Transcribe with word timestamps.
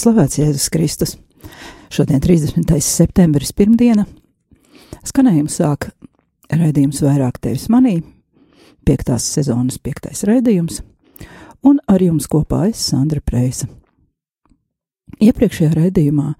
slavēts 0.00 0.38
Jēzus 0.38 0.68
Kristus. 0.72 1.16
Šodien 1.92 2.22
30. 2.24 2.72
septembris 2.80 3.50
pirmdiena. 3.52 4.06
Skanējumu 5.04 5.50
sāk 5.52 5.90
raidījums 6.48 7.02
vairāk 7.04 7.40
tevis 7.42 7.66
manī, 7.72 7.98
piektās 8.86 9.26
sezonas 9.34 9.76
piektais 9.82 10.24
raidījums, 10.28 10.80
un 11.66 11.82
ar 11.90 12.00
jums 12.00 12.30
kopā 12.32 12.68
es 12.70 12.80
Sandra 12.86 13.20
Preisa. 13.20 13.68
Iepriekšējā 15.20 15.74
raidījumā 15.76 16.32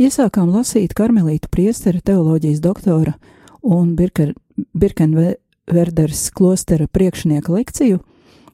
iesākām 0.00 0.48
lasīt 0.54 0.94
karmelītu 0.96 1.50
priestera 1.52 2.00
teoloģijas 2.00 2.64
doktora 2.64 3.18
un 3.60 3.92
Birker, 3.98 4.32
Birkenverderes 4.72 6.30
klostera 6.32 6.88
priekšnieka 6.88 7.52
lekciju 7.52 8.00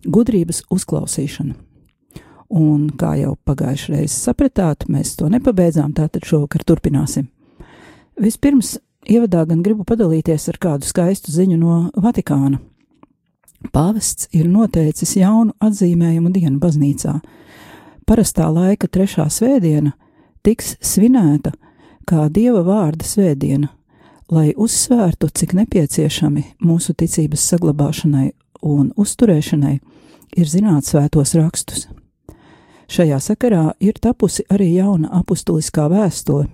Gudrības 0.09 0.65
uzklausīšana. 0.73 1.68
Un, 2.49 2.87
kā 2.97 3.13
jau 3.21 3.35
pagājušajā 3.45 3.99
reizē 3.99 4.15
sapratāt, 4.15 4.87
mēs 4.89 5.13
to 5.19 5.29
nepabeidzām, 5.29 5.93
tātad 5.93 6.25
šovakar 6.25 6.65
turpināsim. 6.65 7.27
Vispirms, 8.19 8.79
ievadā 9.05 9.45
gan 9.51 9.61
gribu 9.63 9.85
padalīties 9.89 10.49
ar 10.49 10.59
kādu 10.63 10.89
skaistu 10.89 11.35
ziņu 11.35 11.59
no 11.61 11.77
Vatikāna. 11.97 12.63
Pāvests 13.75 14.31
ir 14.33 14.49
noteicis 14.49 15.17
jaunu 15.19 15.53
atzīmējumu 15.61 16.33
dienu 16.33 16.57
baznīcā. 16.63 17.19
Parastā 18.09 18.47
laika 18.49 18.89
trešā 18.89 19.27
svētdiena 19.29 19.93
tiks 20.47 20.77
svinēta 20.81 21.53
kā 22.09 22.29
Dieva 22.33 22.63
vārda 22.65 23.05
svētdiena, 23.05 23.69
lai 24.33 24.53
uzsvērtu, 24.57 25.29
cik 25.29 25.55
nepieciešami 25.59 26.45
mūsu 26.65 26.97
ticības 26.97 27.45
saglabāšanai 27.53 28.31
un 28.65 28.93
uzturēšanai 28.97 29.77
ir 30.39 30.49
zināt 30.49 30.89
svētos 30.89 31.37
rakstus. 31.37 31.89
Šajā 32.89 33.19
sakarā 33.21 33.65
ir 33.85 33.99
tapusi 34.01 34.47
arī 34.49 34.71
jauna 34.79 35.11
apustuliskā 35.21 35.89
vēstule, 35.93 36.47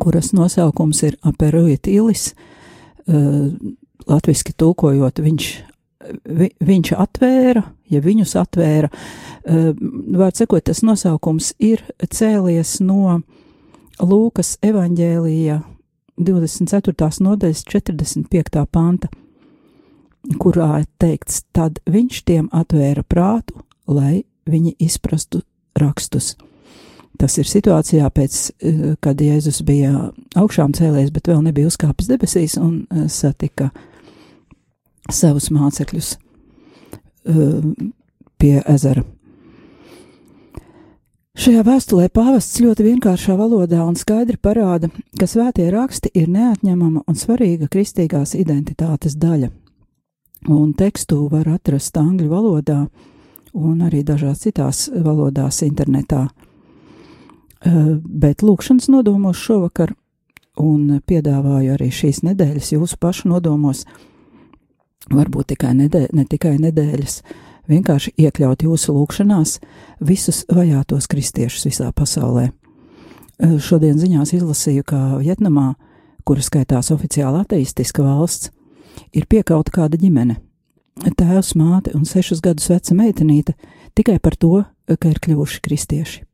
kuras 0.00 0.32
nosaukums 0.32 1.02
ir 1.04 1.18
Aperuit 1.26 1.90
Ilis, 1.90 2.30
uh, 2.32 3.50
latviski 4.08 4.54
tulkojot, 4.56 5.20
viņš, 5.22 5.48
vi, 6.24 6.48
viņš 6.64 6.92
atvēra, 6.96 7.64
ja 7.90 8.00
viņus 8.04 8.36
atvēra, 8.40 8.90
vārds 9.44 10.42
sakot, 10.42 10.64
tas 10.66 10.82
nosaukums 10.86 11.54
ir 11.58 11.84
cēlies 12.00 12.78
no 12.84 13.20
Lūkas 14.00 14.54
evaņģēlija 14.64 15.58
24. 16.20 17.08
nodaļas 17.20 17.64
45. 17.68 18.62
panta, 18.72 19.10
kurā 20.40 20.84
teikts, 21.00 21.42
tad 21.52 21.82
viņš 21.88 22.22
tiem 22.28 22.48
atvēra 22.52 23.04
prātu, 23.04 23.60
lai 23.90 24.22
viņi 24.48 24.76
izprastu 24.78 25.42
rakstus. 25.78 26.34
Tas 27.20 27.36
ir 27.36 27.44
situācijā, 27.44 28.08
pēc, 28.16 28.50
eh, 28.62 28.96
kad 29.00 29.20
Jēzus 29.20 29.62
bija 29.64 30.12
augšām 30.36 30.72
cēlējis, 30.72 31.12
bet 31.12 31.28
vēl 31.28 31.42
nebija 31.44 31.68
uzkāpis 31.68 32.08
debesīs 32.08 32.56
un 32.56 32.86
eh, 32.90 33.08
satika 33.08 33.70
savus 35.10 35.50
mācekļus 35.50 36.16
eh, 36.16 37.88
pie 38.38 38.62
ezera. 38.66 39.04
Šajā 41.40 41.62
vēstulē 41.64 42.08
pāvests 42.12 42.58
ļoti 42.60 42.84
vienkāršā 42.84 43.36
valodā 43.38 43.84
un 43.86 43.94
skaidri 43.96 44.36
parāda, 44.36 44.90
ka 45.16 45.28
svētie 45.30 45.70
raksti 45.72 46.10
ir 46.14 46.26
neatņemama 46.28 47.04
un 47.08 47.16
svarīga 47.16 47.68
kristīgās 47.70 48.34
identitātes 48.36 49.14
daļa. 49.16 49.48
Un 50.48 50.72
tekstu 50.72 51.28
var 51.30 51.48
atrast 51.52 51.96
angļu 52.00 52.28
valodā 52.28 52.80
un 53.54 53.82
arī 53.86 54.02
dažās 54.06 54.44
citās 54.44 54.88
valodās 54.90 55.62
internetā. 55.66 56.28
Bet 57.62 58.42
lūkšanas 58.42 58.88
nodomos 58.88 59.40
šovakar 59.40 59.92
un 60.60 61.00
piedāvāju 61.06 61.74
arī 61.74 61.90
šīs 61.92 62.22
nedēļas 62.24 62.72
jūsu 62.74 62.98
pašu 63.00 63.28
nodomos, 63.32 63.84
varbūt 65.10 65.52
tikai 65.54 65.74
nedē, 65.76 66.06
ne 66.16 66.24
tikai 66.28 66.56
nedēļas, 66.60 67.20
vienkārši 67.70 68.14
iekļaut 68.18 68.64
jūsu 68.66 68.94
lūkšanās 68.96 69.58
visus 70.00 70.44
vajātos 70.50 71.08
kristiešus 71.10 71.68
visā 71.68 71.90
pasaulē. 71.92 72.50
Šodien 73.40 73.96
ziņās 73.96 74.34
izlasīju, 74.36 74.84
ka 74.84 74.98
Vietnamā, 75.20 75.74
kura 76.28 76.44
skaitās 76.44 76.90
oficiāli 76.92 77.40
ateistiska 77.44 78.04
valsts, 78.04 78.50
ir 79.16 79.28
piekauta 79.30 79.72
kāda 79.72 80.00
ģimene. 80.00 80.40
Tēvs, 81.00 81.54
māte 81.56 81.94
un 81.96 82.04
sešus 82.04 82.42
gadus 82.44 82.68
veca 82.68 82.94
meitenīte 82.96 83.54
tikai 83.96 84.18
par 84.20 84.36
to, 84.36 84.64
ka 84.86 85.08
ir 85.08 85.20
kļuvuši 85.22 85.60
kristieši. 85.64 86.24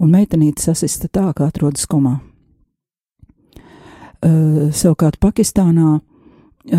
Un 0.00 0.12
meitenīte 0.12 0.62
sasista 0.64 1.08
tā, 1.08 1.28
ka 1.36 1.48
atrodas 1.48 1.84
komā. 1.88 2.18
Uh, 4.22 4.70
savukārt 4.70 5.18
Pakistānā 5.20 5.98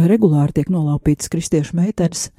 regulāri 0.08 0.56
tiek 0.56 0.70
nolaupītas 0.72 1.30
kristiešu 1.30 1.76
meitenes 1.76 2.30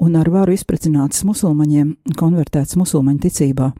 un 0.00 0.16
ar 0.18 0.30
varu 0.32 0.56
izprecinātas 0.56 1.22
musulmaņiem 1.28 1.94
konvertētas 2.18 2.76
musulmaņu 2.80 3.22
ticībā. 3.26 3.70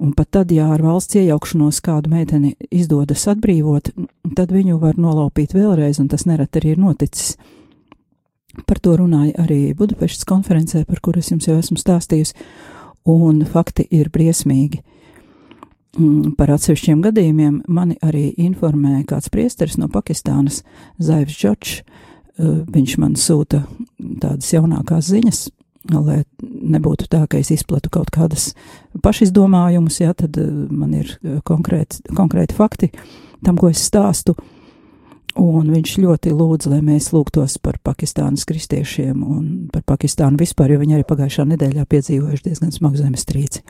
Un 0.00 0.12
pat 0.16 0.30
tad, 0.32 0.52
ja 0.54 0.70
ar 0.72 0.82
valsts 0.82 1.18
iejaukšanos 1.20 1.80
kādu 1.84 2.10
meiteni 2.12 2.54
izdodas 2.72 3.26
atbrīvot, 3.28 3.90
tad 4.36 4.52
viņu 4.54 4.78
var 4.80 4.96
nolaupīt 4.96 5.52
vēlreiz, 5.54 6.00
un 6.00 6.08
tas 6.08 6.24
nereti 6.28 6.60
arī 6.60 6.74
ir 6.74 6.80
noticis. 6.80 7.34
Par 8.66 8.80
to 8.82 8.96
runāja 9.00 9.34
arī 9.44 9.60
Budapeštas 9.76 10.26
konferencē, 10.28 10.84
par 10.88 11.00
kuru 11.04 11.22
es 11.22 11.30
jums 11.32 11.48
jau 11.48 11.56
esmu 11.60 11.78
stāstījusi, 11.80 12.36
un 13.10 13.44
fakti 13.48 13.86
ir 13.90 14.10
briesmīgi. 14.12 14.82
Mm, 15.98 16.36
par 16.38 16.52
atsevišķiem 16.54 17.00
gadījumiem 17.02 17.62
mani 17.66 17.96
arī 18.06 18.28
informēja 18.38 19.08
kāds 19.10 19.30
priesteris 19.32 19.78
no 19.80 19.88
Pakistānas, 19.90 20.62
Zaivs 21.02 21.34
Džočs. 21.34 21.80
Viņš 22.40 22.92
man 23.02 23.18
sūta 23.20 23.64
tādas 23.98 24.46
jaunākās 24.54 25.10
ziņas, 25.10 25.40
lai 25.92 26.22
nebūtu 26.40 27.08
tā, 27.10 27.26
ka 27.28 27.40
es 27.42 27.50
izplatu 27.52 27.90
kaut 27.92 28.08
kādas 28.14 28.54
pašizdomājumus, 29.04 29.98
ja 30.00 30.14
tad 30.16 30.38
man 30.70 30.94
ir 30.96 31.10
konkrēti, 31.44 32.00
konkrēti 32.16 32.56
fakti 32.56 32.88
tam, 33.44 33.58
ko 33.60 33.68
es 33.68 33.82
stāstu. 33.84 34.38
Un 35.38 35.68
viņš 35.70 35.92
ļoti 36.02 36.32
lūdza, 36.34 36.72
lai 36.72 36.80
mēs 36.82 37.12
lūgtos 37.14 37.54
par 37.62 37.78
Pakistānas 37.86 38.42
kristiešiem 38.48 39.20
un 39.22 39.44
par 39.70 39.84
Pakistānu 39.86 40.40
vispār, 40.40 40.72
jo 40.74 40.80
viņi 40.80 40.96
arī 40.96 41.06
pagājušā 41.06 41.46
nedēļā 41.52 41.84
piedzīvojuši 41.86 42.46
diezgan 42.48 42.74
smagu 42.74 42.98
zemestrīci. 42.98 43.62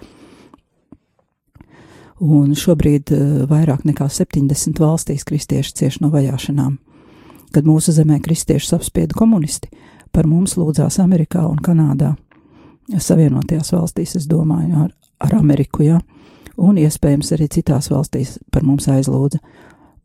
Un 2.20 2.54
šobrīd 2.56 3.12
uh, 3.12 3.26
vairāk 3.48 3.84
nekā 3.88 4.08
70 4.08 4.80
valstīs 4.80 5.24
kristieši 5.28 5.76
cieš 5.76 6.00
no 6.00 6.08
vajāšanām. 6.12 6.78
Kad 7.52 7.68
mūsu 7.68 7.92
zemē 7.92 8.20
kristiešus 8.24 8.76
apspieda 8.76 9.16
komunisti, 9.16 9.68
par 10.12 10.28
mums 10.30 10.56
lūdzās 10.56 11.00
Amerikā 11.02 11.44
un 11.48 11.60
Kanādā. 11.60 12.14
Savienotajās 12.90 13.72
valstīs, 13.74 14.16
es 14.18 14.26
domāju, 14.30 14.86
ar, 14.86 14.92
ar 15.22 15.36
Ameriku, 15.38 15.84
jā, 15.86 16.00
ja? 16.00 16.20
un 16.60 16.78
iespējams 16.80 17.32
arī 17.36 17.48
citās 17.52 17.90
valstīs 17.92 18.38
par 18.52 18.64
mums 18.66 18.88
aizlūdza. 18.90 19.40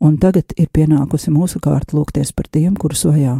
Un 0.04 0.18
tagad 0.20 0.52
ir 0.60 0.68
pienākusi 0.74 1.32
mūsu 1.32 1.60
kārta 1.64 1.96
lūgties 1.96 2.32
par 2.36 2.48
tiem, 2.52 2.74
kurus 2.76 3.06
vajā. 3.08 3.38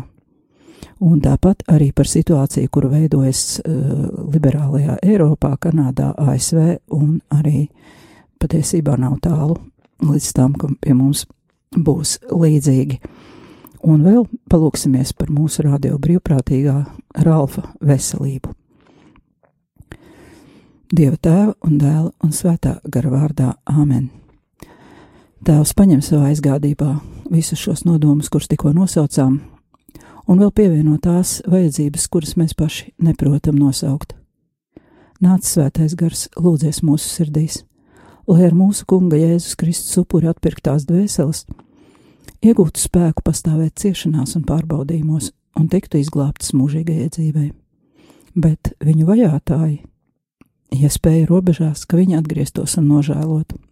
Un 1.05 1.21
tāpat 1.21 1.67
arī 1.69 1.91
par 1.93 2.09
situāciju, 2.09 2.71
kuru 2.73 2.89
veidojas 2.95 3.59
uh, 3.61 4.07
liberālajā 4.33 4.97
Eiropā, 5.05 5.53
Kanādā, 5.61 6.15
ASV 6.17 6.79
un 6.97 7.19
arī 7.35 7.67
patiesībā 8.41 8.97
nav 9.01 9.19
tālu 9.25 9.59
līdz 10.01 10.33
tam, 10.37 10.57
ka 10.57 10.71
pie 10.81 10.97
mums 10.97 11.27
būs 11.77 12.19
līdzīgi. 12.33 13.01
Un 13.87 14.03
vēl 14.03 14.25
palūksimies 14.51 15.13
par 15.17 15.31
mūsu 15.31 15.67
radio 15.67 15.99
brīvprātīgā 16.01 16.79
Ralfa 17.27 17.69
veselību. 17.85 18.55
Dieva 20.97 21.19
tēva 21.19 21.53
un 21.67 21.81
dēla 21.81 22.13
un 22.23 22.33
svētā 22.33 22.79
gara 22.89 23.11
vārdā 23.13 23.53
Āmen. 23.67 24.09
Tēvs 25.47 25.77
paņem 25.79 26.01
savā 26.03 26.33
aizgādībā 26.33 26.89
visus 27.31 27.61
šos 27.63 27.85
nodomus, 27.87 28.27
kurus 28.35 28.49
tikko 28.51 28.73
nosaucām, 28.75 29.37
un 30.27 30.41
vēl 30.43 30.49
pievienot 30.51 31.05
tās 31.05 31.37
vajadzības, 31.47 32.07
kuras 32.11 32.33
mēs 32.35 32.57
paši 32.59 32.89
neprotam 32.99 33.55
nosaukt. 33.55 34.17
Nāc 35.23 35.47
svētais 35.47 35.95
gars, 35.95 36.25
lūdzies 36.35 36.81
mūsu 36.83 37.07
sirdīs, 37.07 37.61
lai 38.27 38.49
ar 38.49 38.57
mūsu 38.59 38.89
Kunga 38.91 39.21
Jēzus 39.21 39.55
Kristus 39.61 40.01
upuri 40.03 40.27
atpirktās 40.33 40.89
dvēseles, 40.89 41.45
iegūtu 42.43 42.83
spēku 42.83 43.23
pastāvēt 43.31 43.79
ciešanās 43.79 44.35
un 44.41 44.43
pārbaudījumos 44.51 45.31
un 45.63 45.71
tiktu 45.71 46.03
izglābtas 46.03 46.57
mūžīgajai 46.59 47.07
dzīvei. 47.21 47.53
Bet 48.35 48.75
viņu 48.83 49.07
vajātāji, 49.13 49.79
ja 50.83 50.91
spēja 50.91 51.31
robežās, 51.31 51.87
ka 51.87 52.03
viņi 52.03 52.19
atgrieztos 52.19 52.81
un 52.83 52.91
nožēlotu. 52.91 53.63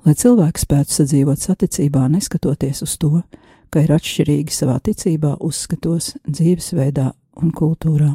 Lai 0.00 0.14
cilvēks 0.16 0.64
spētu 0.64 0.94
sadzīvot 0.96 1.42
saticībā, 1.44 2.06
neskatoties 2.08 2.80
uz 2.86 2.96
to, 3.00 3.20
ka 3.70 3.82
ir 3.84 3.92
atšķirīgi 3.92 4.54
savā 4.54 4.78
ticībā, 4.80 5.34
uzskatos, 5.44 6.14
dzīvesveidā 6.24 7.10
un 7.42 7.50
kultūrā. 7.52 8.14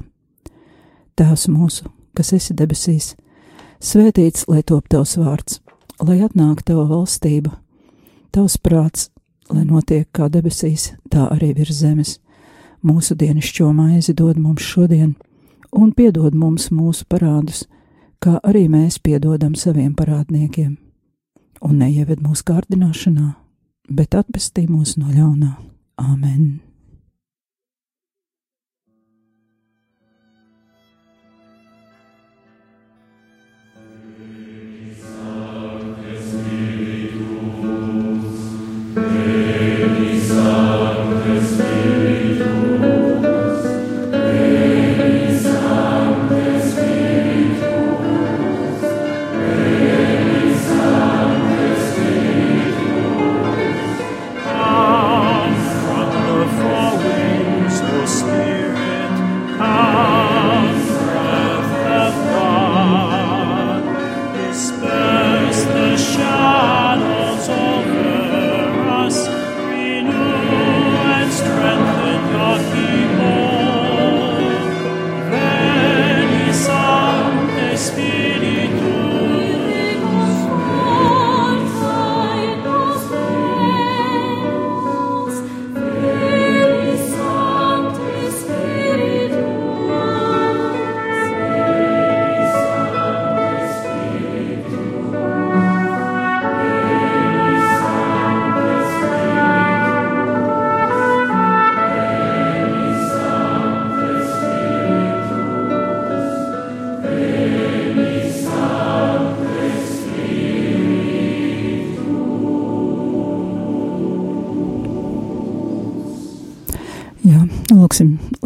Tēvs 1.15 1.45
mūsu, 1.53 1.91
kas 2.17 2.33
esi 2.35 2.55
debesīs, 2.57 3.13
svētīts, 3.79 4.47
lai 4.49 4.63
top 4.65 4.89
tavs 4.89 5.13
vārds, 5.21 5.59
lai 6.01 6.17
atnāk 6.25 6.63
tava 6.65 6.87
valstība, 6.89 7.53
tavs 8.33 8.57
prāts, 8.57 9.11
lai 9.53 9.63
notiek 9.69 10.09
kā 10.11 10.25
debesīs, 10.33 10.95
tā 11.13 11.29
arī 11.31 11.53
virs 11.55 11.83
zemes. 11.83 12.15
Mūsu 12.85 13.15
dienascho 13.17 13.69
maizi 13.73 14.13
dod 14.17 14.41
mums 14.41 14.65
šodien, 14.65 15.13
un 15.71 15.93
piedod 15.93 16.33
mums 16.33 16.71
mūsu 16.73 17.05
parādus, 17.09 17.63
kā 18.19 18.39
arī 18.43 18.65
mēs 18.73 18.97
piedodam 18.99 19.55
saviem 19.55 19.93
parādniekiem. 19.93 20.84
Un 21.65 21.79
neieved 21.81 22.21
mūsu 22.21 22.45
kārdināšanā, 22.45 23.31
bet 23.89 24.13
atpestī 24.17 24.67
mūs 24.69 24.99
no 25.01 25.09
ļaunā. 25.09 25.55
Āmen! 25.97 26.64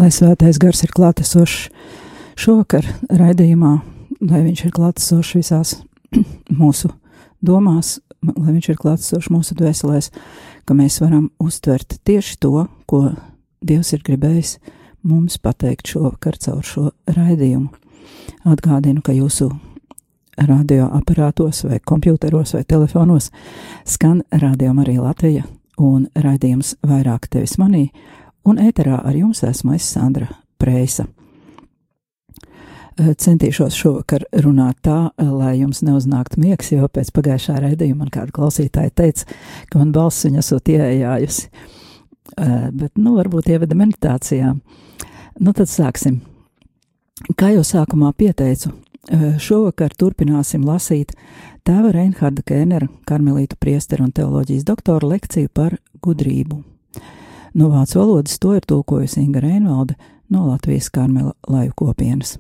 Lai 0.10 0.16
svētais 0.16 0.58
gars 0.58 0.80
ir 0.82 0.90
klātesošs 0.90 1.68
šovakar 2.40 2.88
raidījumā, 3.14 3.76
lai 4.26 4.40
viņš 4.42 4.64
ir 4.66 4.72
klātesošs 4.74 5.36
visās 5.38 5.74
mūsu 6.62 6.90
domās, 7.46 8.00
lai 8.26 8.56
viņš 8.56 8.72
ir 8.72 8.80
klātesošs 8.82 9.30
mūsu 9.30 9.58
dvēselēs, 9.60 10.10
ka 10.66 10.74
mēs 10.74 10.98
varam 11.04 11.30
uztvert 11.38 12.00
tieši 12.10 12.40
to, 12.42 12.66
ko 12.90 13.12
Dievs 13.62 13.92
ir 13.94 14.02
gribējis 14.08 14.56
mums 15.06 15.38
pateikt 15.38 15.92
šovakar 15.92 16.40
caur 16.42 16.66
šo 16.66 16.88
raidījumu. 17.12 17.68
Atgādinu, 18.50 19.04
ka 19.06 19.14
jūsu 19.14 19.52
radioaparātos 20.40 21.68
vai 21.68 21.82
kompjuteros 21.84 22.56
vai 22.56 22.64
telefonos 22.64 23.30
skan 23.86 24.24
Radio 24.32 24.74
Marija 24.74 25.04
Latvija 25.06 25.44
un 25.78 26.08
raidījums 26.16 26.80
vairāk 26.88 27.28
tevis 27.30 27.60
manī, 27.62 27.92
un 28.50 28.60
ēterā 28.62 29.00
ar 29.06 29.16
jums 29.16 29.44
esmu 29.46 29.75
es 29.78 29.88
Sandra 29.94 30.28
Preisa. 30.60 31.07
Eh, 33.00 33.13
Centīšos 33.16 33.78
šovakar 33.80 34.25
runāt 34.44 34.81
tā, 34.84 34.98
lai 35.18 35.54
jums 35.62 35.80
neuznāktu 35.88 36.42
miegs, 36.42 36.74
jo 36.74 36.88
pēc 36.92 37.13
pagājušā 37.16 37.60
raidījuma 37.63 38.04
man 38.04 38.12
kāda 38.12 38.34
klausītāja 38.36 38.92
teica, 38.92 39.28
ka 39.72 39.80
man 39.80 39.94
balss 39.96 40.25
viņa 40.28 40.42
esot 40.44 40.72
ieejājusi. 40.74 41.48
Eh, 42.38 42.72
Bet, 42.72 42.98
nu, 42.98 43.16
varbūt 43.16 43.50
ievada 43.50 43.75
meditācijā. 43.75 44.52
Nu, 45.40 45.54
tad 45.54 45.71
sāksim. 45.71 46.19
Kā 47.40 47.54
jau 47.54 47.64
sākumā 47.64 48.12
pieteicu, 48.14 48.74
eh, 49.09 49.38
šovakar 49.40 49.95
turpināsim 49.95 50.66
lasīt 50.68 51.16
tēva 51.64 51.94
Reinharda 51.94 52.44
Kēnera, 52.44 52.90
karmelītu 53.06 53.56
priesteru 53.59 54.04
un 54.04 54.12
teoloģijas 54.12 54.68
doktora 54.68 55.07
lekciju 55.07 55.50
par 55.54 55.78
gudrību. 56.02 56.64
No 57.54 57.70
vācu 57.74 58.00
valodas 58.00 58.40
to 58.40 58.54
ir 58.58 58.66
tulkojusi 58.68 59.24
Inga 59.24 59.42
Reinvalde 59.44 59.96
no 60.30 60.46
Latvijas 60.48 60.90
karmela 60.90 61.34
laju 61.48 61.72
kopienas. 61.76 62.38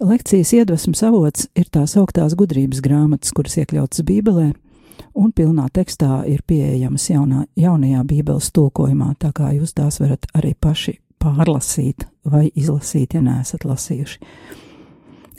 Lekcijas 0.00 0.52
iedvesmas 0.56 1.02
avots 1.04 1.48
ir 1.56 1.68
tās 1.72 1.96
augtās 1.96 2.34
gudrības 2.36 2.80
grāmatas, 2.84 3.32
kuras 3.36 3.56
iekļautas 3.60 4.04
Bībelē, 4.08 4.50
un 5.14 5.32
pilnā 5.32 5.66
tekstā 5.72 6.22
ir 6.28 6.40
pieejamas 6.46 7.10
jaunā, 7.10 7.44
jaunajā 7.56 8.04
Bībeles 8.08 8.50
tulkojumā, 8.56 9.14
tā 9.20 9.32
kā 9.36 9.52
jūs 9.56 9.74
tās 9.76 10.00
varat 10.00 10.26
arī 10.36 10.54
paši 10.56 10.98
pārlasīt 11.20 12.06
vai 12.24 12.48
izlasīt, 12.54 13.14
ja 13.14 13.22
neesat 13.24 13.64
lasījuši. 13.68 14.20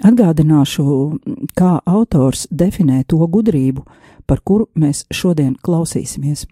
Atgādināšu, 0.02 0.84
kā 1.58 1.76
autors 1.86 2.48
definē 2.50 3.04
to 3.10 3.22
gudrību, 3.22 3.86
par 4.26 4.42
kuru 4.46 4.70
mēs 4.78 5.06
šodien 5.14 5.56
klausīsimies. 5.62 6.48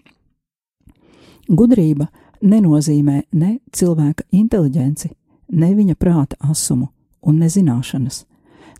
Gudrība 1.50 2.06
nenozīmē 2.46 3.24
ne 3.34 3.56
cilvēka 3.74 4.28
inteligenci, 4.32 5.10
ne 5.50 5.72
viņa 5.74 5.96
prāta 5.98 6.38
asumu 6.46 6.92
un 7.26 7.40
nezināšanas, 7.42 8.24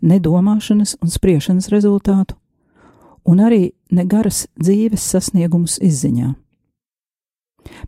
ne 0.02 0.18
domāšanas 0.22 0.96
un 1.02 1.10
spriešanas 1.10 1.68
rezultātu, 1.72 2.36
un 3.26 3.42
arī 3.42 3.72
ne 3.90 4.04
garas 4.06 4.46
dzīves 4.54 5.02
sasniegumus 5.02 5.80
izziņā. 5.82 6.30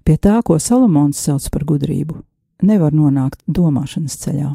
Pie 0.02 0.16
tā, 0.18 0.40
ko 0.42 0.58
Salamons 0.58 1.18
sauc 1.18 1.46
par 1.54 1.64
gudrību, 1.64 2.18
nevar 2.66 2.92
nonākt 2.92 3.40
domāšanas 3.46 4.18
ceļā. 4.18 4.50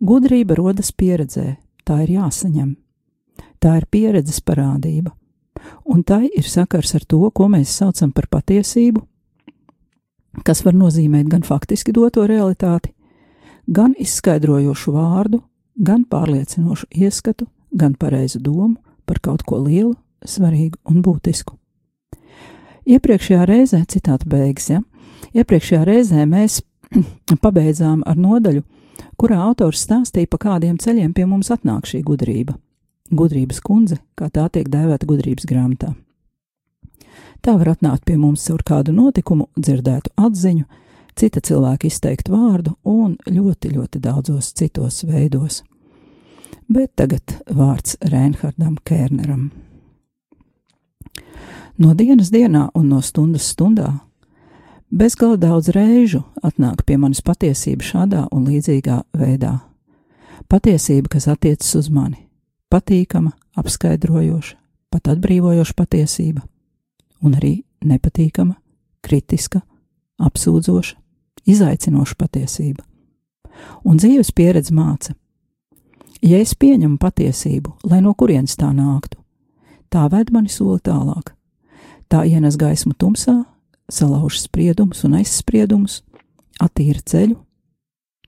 Gudrība 0.00 0.56
rodas 0.58 0.90
pieredzē, 0.92 1.54
tā 1.86 2.02
ir 2.02 2.16
jāsaņem. 2.18 2.74
Tā 3.60 3.76
ir 3.78 3.86
pieredzes 3.92 4.40
parādība, 4.40 5.12
un 5.84 6.02
tai 6.02 6.26
ir 6.26 6.46
sakars 6.48 6.94
ar 6.96 7.04
to, 7.04 7.22
ko 7.30 7.48
mēs 7.52 7.72
saucam 7.78 8.12
par 8.12 8.26
patiesību, 8.32 9.02
kas 10.44 10.64
var 10.64 10.76
nozīmēt 10.76 11.28
gan 11.30 11.42
faktiski 11.46 11.92
doto 11.92 12.26
realitāti, 12.28 12.92
gan 13.66 13.94
izskaidrojošu 13.98 14.94
vārdu, 14.94 15.42
gan 15.76 16.04
pārliecinošu 16.04 16.90
ieskatu, 16.90 17.46
gan 17.70 17.94
pareizu 17.94 18.40
domu 18.40 18.76
par 19.06 19.20
kaut 19.22 19.42
ko 19.46 19.58
lielu, 19.62 19.94
svarīgu 20.26 20.78
un 20.90 21.00
būtisku. 21.02 21.56
Iepriekšējā 22.90 23.44
reizē, 23.46 23.82
citāta 23.88 24.26
beigas, 24.28 24.70
ja, 24.70 24.80
iepriekšējā 25.36 25.82
reizē 25.86 26.26
mēs 26.26 26.60
pabeidzām 27.44 28.02
ar 28.06 28.18
nodaļu, 28.18 28.64
kurā 29.20 29.40
autors 29.44 29.84
stāstīja, 29.86 30.30
pa 30.30 30.40
kādiem 30.40 30.78
ceļiem 30.80 31.12
pie 31.16 31.26
mums 31.28 31.52
atnāk 31.54 31.88
šī 31.90 32.02
gudrība. 32.06 32.56
Gudrības 33.10 33.58
kundze, 33.64 33.98
kā 34.14 34.30
tā 34.30 34.46
tiek 34.52 34.68
dēvēta 34.70 35.06
gudrības 35.06 35.48
grāmatā. 35.50 35.94
Tā 37.40 37.56
var 37.56 37.72
atnākt 37.72 38.04
pie 38.04 38.18
mums 38.20 38.44
caur 38.44 38.60
kādu 38.66 38.92
notikumu, 38.92 39.48
dzirdētu 39.56 40.12
atziņu, 40.20 40.66
cita 41.16 41.40
cilvēka 41.40 41.88
izteiktu 41.88 42.34
vārdu 42.34 42.74
un 42.84 43.16
ļoti, 43.24 43.72
ļoti 43.76 44.00
daudzos 44.04 44.52
citos 44.56 45.02
veidos. 45.08 45.62
Bet 46.70 46.92
tagad 47.00 47.40
vārds 47.48 47.96
Reinhardam 48.04 48.76
Kērneram. 48.84 49.50
No 51.80 51.94
dienas 51.96 52.28
dienā 52.28 52.68
un 52.76 52.90
no 52.92 53.00
stundas 53.00 53.48
stundā 53.54 53.88
bezgala 54.90 55.38
daudz 55.40 55.72
reižu 55.72 56.20
atnāk 56.44 56.84
pie 56.84 56.98
manis 57.00 57.22
patiesība 57.24 57.86
šādā 57.86 58.26
un 58.36 58.44
līdzīgā 58.50 59.00
veidā. 59.16 59.56
Patiesība, 60.50 61.14
kas 61.14 61.28
attiecas 61.30 61.72
uz 61.78 61.88
mani, 61.94 62.26
patīkama, 62.68 63.32
apskaidrojoša, 63.56 64.56
pat 64.92 65.12
atbrīvojoša 65.14 65.76
patiesība, 65.78 66.42
un 67.22 67.36
arī 67.38 67.60
nepatīkama, 67.84 68.54
kritiska, 69.04 69.62
apsūdzoša, 70.20 70.96
izaicinoša 71.48 72.16
patiesība. 72.18 72.84
Un 73.84 74.00
dzīves 74.00 74.32
pieredze 74.36 74.74
māca, 74.74 75.14
ja 76.24 76.40
es 76.40 76.54
pieņemu 76.54 76.98
patiesību, 77.00 77.76
lai 77.90 78.00
no 78.04 78.14
kurienes 78.14 78.56
tā 78.60 78.70
nāktu, 78.76 79.18
tā 79.92 80.06
ved 80.12 80.32
mani 80.32 80.52
soli 80.52 80.80
tālāk, 80.84 81.34
tā 82.08 82.24
ienes 82.28 82.56
gaismu 82.60 82.94
tumsā, 82.96 83.42
salauž 83.90 84.40
spriedumus 84.40 85.04
un 85.04 85.18
aizspriedumus, 85.20 86.00
attīra 86.60 87.02
ceļu, 87.04 87.36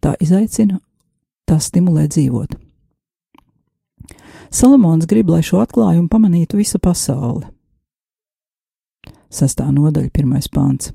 tā 0.03 0.17
izaicina, 0.21 0.81
tā 1.47 1.59
stimulē 1.61 2.09
dzīvot. 2.11 2.59
Salamons 4.53 5.07
grib, 5.09 5.31
lai 5.33 5.41
šo 5.45 5.63
atklājumu 5.63 6.11
pamanītu 6.13 6.59
visa 6.61 6.81
pasaule. 6.83 7.47
Sastā 9.33 9.71
nodaļa, 9.73 10.11
pirmais 10.13 10.49
pāns. 10.53 10.93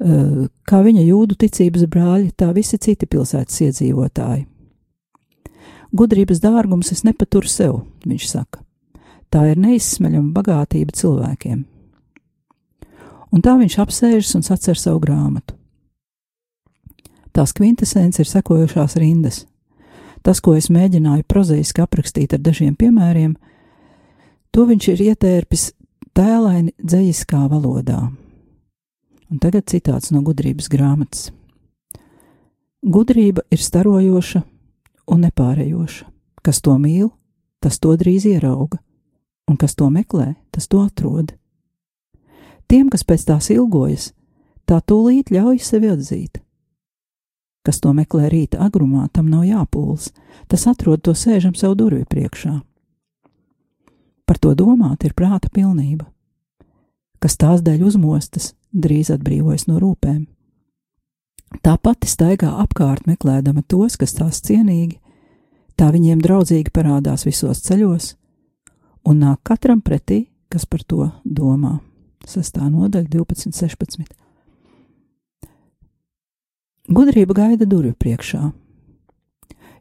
Kā 0.00 0.78
viņa 0.80 1.02
jūdu 1.04 1.36
ticības 1.42 1.84
brāļi, 1.90 2.30
tā 2.38 2.52
visi 2.56 2.78
citi 2.80 3.08
pilsētas 3.10 3.58
iedzīvotāji. 3.66 4.46
Gudrības 5.90 6.40
dārgums 6.40 6.92
es 6.94 7.02
nepaturu 7.04 7.50
sev, 7.50 7.80
viņš 8.06 8.28
saka. 8.30 8.62
Tā 9.30 9.44
ir 9.50 9.58
neizsmeļama 9.60 10.32
bagātība 10.34 10.94
cilvēkiem. 10.94 11.64
Un 13.30 13.42
tā 13.42 13.56
viņš 13.58 13.76
apsēžas 13.82 14.36
un 14.38 14.46
sacer 14.46 14.78
savu 14.78 15.02
grāmatu. 15.02 15.54
Tās 17.34 17.52
kvintesence 17.54 18.22
ir 18.22 18.30
sekojošās 18.30 18.96
rindas. 18.98 19.44
Tas, 20.22 20.40
ko 20.42 20.56
es 20.58 20.70
mēģināju 20.70 21.26
prozaiski 21.30 21.82
aprakstīt 21.82 22.34
ar 22.34 22.42
dažiem 22.42 22.74
piemēriem, 22.76 23.36
to 24.50 24.66
viņš 24.66 24.88
ir 24.92 25.04
ietērpis 25.10 25.70
tēlaini 26.20 26.74
dzejiskā 26.76 27.46
valodā. 27.48 28.10
Un 29.30 29.38
tagad 29.40 29.70
citāts 29.70 30.10
no 30.12 30.20
gudrības 30.26 30.68
grāmatas. 30.68 31.30
Gudrība 32.84 33.46
ir 33.48 33.62
starojoša 33.62 34.42
un 35.14 35.24
nepārējoša. 35.24 36.08
Kas 36.44 36.60
to 36.64 36.76
mīl, 36.80 37.08
tas 37.60 37.78
to 37.80 37.94
drīz 37.96 38.26
ierauga, 38.28 38.80
un 39.48 39.56
kas 39.60 39.76
to 39.76 39.88
meklē, 39.92 40.34
tas 40.52 40.68
to 40.68 40.82
atrod. 40.84 41.32
Tiem, 42.68 42.88
kas 42.92 43.04
pēc 43.04 43.26
tās 43.28 43.50
ilgojas, 43.52 44.12
tā 44.68 44.80
tūlīt 44.80 45.32
ļauj 45.32 45.60
sevi 45.64 45.92
atzīt. 45.92 46.40
Kas 47.64 47.80
to 47.80 47.92
meklē 47.96 48.28
rīta 48.32 48.60
agrumā, 48.64 49.08
tam 49.12 49.28
nav 49.32 49.44
jāpūlas, 49.48 50.12
tas 50.48 50.68
atrod 50.68 51.04
to 51.04 51.16
sēžam 51.16 51.56
sev 51.56 51.76
durvju 51.80 52.08
priekšā. 52.08 52.60
Par 54.30 54.38
to 54.38 54.52
domāt 54.54 55.02
ir 55.02 55.16
prāta 55.18 55.48
pilnība. 55.50 56.04
Kas 57.18 57.34
tās 57.34 57.64
dēļ 57.66 57.82
uzmostas, 57.88 58.52
drīz 58.70 59.10
atbrīvojas 59.10 59.66
no 59.66 59.80
rūpēm. 59.82 60.28
Tā 61.66 61.74
pati 61.82 62.06
staigā 62.06 62.52
apkārt, 62.62 63.08
meklēdama 63.10 63.64
tos, 63.66 63.98
kas 63.98 64.14
tās 64.14 64.38
cienīgi, 64.46 65.00
tā 65.74 65.90
viņiem 65.90 66.22
draudzīgi 66.22 66.70
parādās 66.70 67.26
visos 67.26 67.64
ceļos, 67.66 68.12
un 69.10 69.18
nāk 69.26 69.42
katram 69.50 69.82
pretī, 69.82 70.28
kas 70.46 70.62
par 70.62 70.86
to 70.86 71.10
domā. 71.26 71.80
Sestā 72.22 72.70
nodaļa, 72.70 73.10
12, 73.10 73.50
16. 73.50 74.14
Gudrība 76.86 77.34
gaida 77.34 77.66
durvju 77.66 77.98
priekšā. 77.98 78.48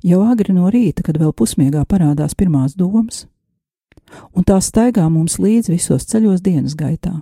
Jau 0.09 0.23
agri 0.25 0.57
no 0.57 0.73
rīta, 0.73 1.05
kad 1.05 1.21
vēl 1.21 1.37
pusmiegā 1.37 1.85
parādās 1.85 2.33
pirmās 2.33 2.73
domas, 2.73 3.27
un 4.33 4.45
tās 4.47 4.69
staigā 4.71 5.05
mums 5.09 5.39
līdzi 5.39 5.73
visos 5.73 6.07
ceļos 6.09 6.41
dienas 6.45 6.75
gaitā. 6.79 7.21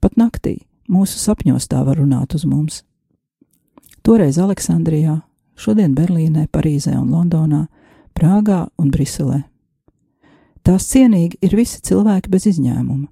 Pat 0.00 0.18
naktī 0.20 0.58
mūsu 0.88 1.18
sapņos 1.20 1.68
tā 1.70 1.84
var 1.86 1.98
runāt 2.00 2.34
uz 2.34 2.44
mums. 2.44 2.82
Toreiz 4.04 4.38
Aleksandrijā, 4.38 5.22
šodien 5.56 5.94
Berlīnē, 5.96 6.48
Parīzē 6.52 6.96
un 6.98 7.10
Londonā, 7.14 7.66
Prāgā 8.14 8.66
un 8.78 8.90
Briselē. 8.92 9.44
Tās 10.64 10.86
cienīgi 10.88 11.40
ir 11.44 11.56
visi 11.56 11.80
cilvēki 11.84 12.30
bez 12.32 12.46
izņēmuma. 12.52 13.08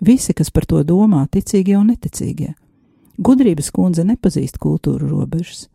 Visi, 0.00 0.32
kas 0.32 0.50
par 0.50 0.64
to 0.64 0.80
domā, 0.84 1.26
ticīgie 1.28 1.76
un 1.76 1.92
neticīgie, 1.92 2.54
Gudrības 3.20 3.68
kundze 3.76 4.00
nepazīst 4.08 4.56
kultūru 4.56 5.10
robežas. 5.10 5.66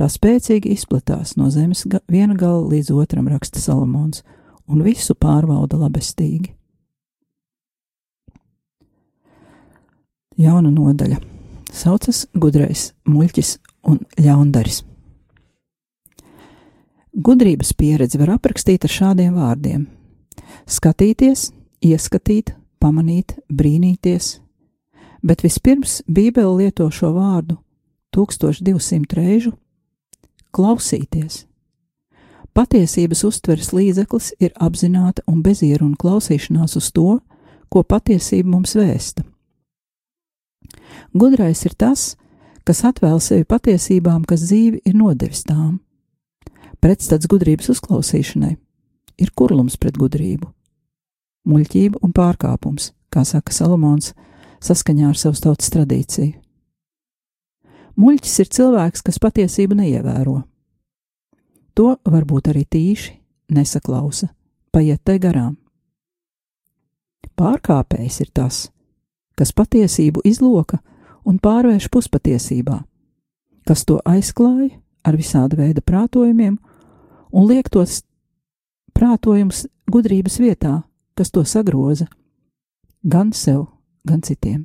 Tā 0.00 0.06
spēcīgi 0.08 0.72
izplatās 0.72 1.34
no 1.36 1.50
zemes 1.52 1.82
viena 2.08 2.36
gala 2.36 2.62
līdz 2.70 2.88
otram, 2.96 3.28
raksta 3.28 3.60
Salamons, 3.60 4.22
un 4.68 4.82
visu 4.86 5.14
pārvalda 5.14 5.78
labestīgi. 5.80 6.52
Jauna 10.36 10.68
nodaļa 10.68 11.16
saucas 11.72 12.26
gudrais, 12.36 12.90
muļķis 13.08 13.56
un 13.88 14.02
ļaundaris. 14.20 14.82
Gudrības 17.16 17.72
pieredzi 17.72 18.20
var 18.20 18.34
aprakstīt 18.34 18.84
ar 18.84 18.92
šādiem 18.92 19.38
vārdiem: 19.38 19.86
skatīties, 20.68 21.48
ieskatīt, 21.80 22.52
pamanīt, 22.82 23.38
brīnīties, 23.48 24.34
bet 25.24 25.44
vispirms 25.46 26.02
Bībele 26.04 26.66
lieto 26.66 26.90
šo 26.92 27.14
vārdu 27.16 27.56
1200 28.12 29.16
reižu- 29.16 29.54
klausīties. 30.56 31.46
Patiesības 32.56 33.20
uztveres 33.28 33.74
līdzeklis 33.76 34.30
ir 34.40 34.54
apzināta 34.56 35.20
un 35.28 35.42
bezieruna 35.44 35.98
klausīšanās 36.00 36.78
uz 36.80 36.86
to, 36.96 37.18
ko 37.68 37.82
patiesība 37.84 38.48
mums 38.54 38.72
vēsta. 38.78 39.26
Gudrais 41.12 41.66
ir 41.68 41.74
tas, 41.76 42.14
kas 42.64 42.80
atvēl 42.88 43.20
sevi 43.20 43.44
patiesībām, 43.44 44.24
kas 44.24 44.46
dzīvi 44.48 44.80
ir 44.88 44.96
nodevis 44.96 45.44
tām. 45.44 45.82
Pretstats 46.80 47.28
gudrības 47.28 47.68
uzklausīšanai 47.76 48.54
ir 49.20 49.34
kurlums 49.36 49.76
pret 49.76 50.00
gudrību, 50.00 50.48
muļķība 51.48 52.00
un 52.00 52.16
pārkāpums, 52.16 52.94
kā 53.12 53.24
saka 53.28 53.52
Salamons 53.52 54.14
saskaņā 54.64 55.12
ar 55.12 55.20
savas 55.20 55.44
tautas 55.44 55.72
tradīciju. 55.76 56.34
Muļķis 58.00 58.36
ir 58.40 58.52
cilvēks, 58.52 59.04
kas 59.04 59.20
patiesību 59.20 59.76
neievēro. 59.76 60.42
To 61.76 61.98
varbūt 62.08 62.48
arī 62.52 62.64
tīši 62.64 63.12
nesaklausa, 63.52 64.30
paiet 64.72 65.02
te 65.04 65.18
garām. 65.20 65.56
Pārkāpējs 67.36 68.22
ir 68.24 68.30
tas, 68.32 68.60
kas 69.36 69.52
patiesību 69.52 70.22
izloka 70.24 70.80
un 71.28 71.36
pārvērš 71.42 71.90
puspatiesībā, 71.92 72.78
kas 73.68 73.84
to 73.84 73.98
aizklāja 74.08 74.72
ar 75.04 75.18
visāda 75.20 75.58
veida 75.58 75.84
prātojumiem 75.84 76.56
un 77.36 77.48
liek 77.50 77.68
tos 77.68 78.00
prātojumus 78.96 79.66
gudrības 79.92 80.40
vietā, 80.40 80.80
kas 81.12 81.30
to 81.30 81.44
sagroza 81.44 82.08
gan 83.04 83.34
sev, 83.36 83.66
gan 84.08 84.24
citiem. 84.24 84.64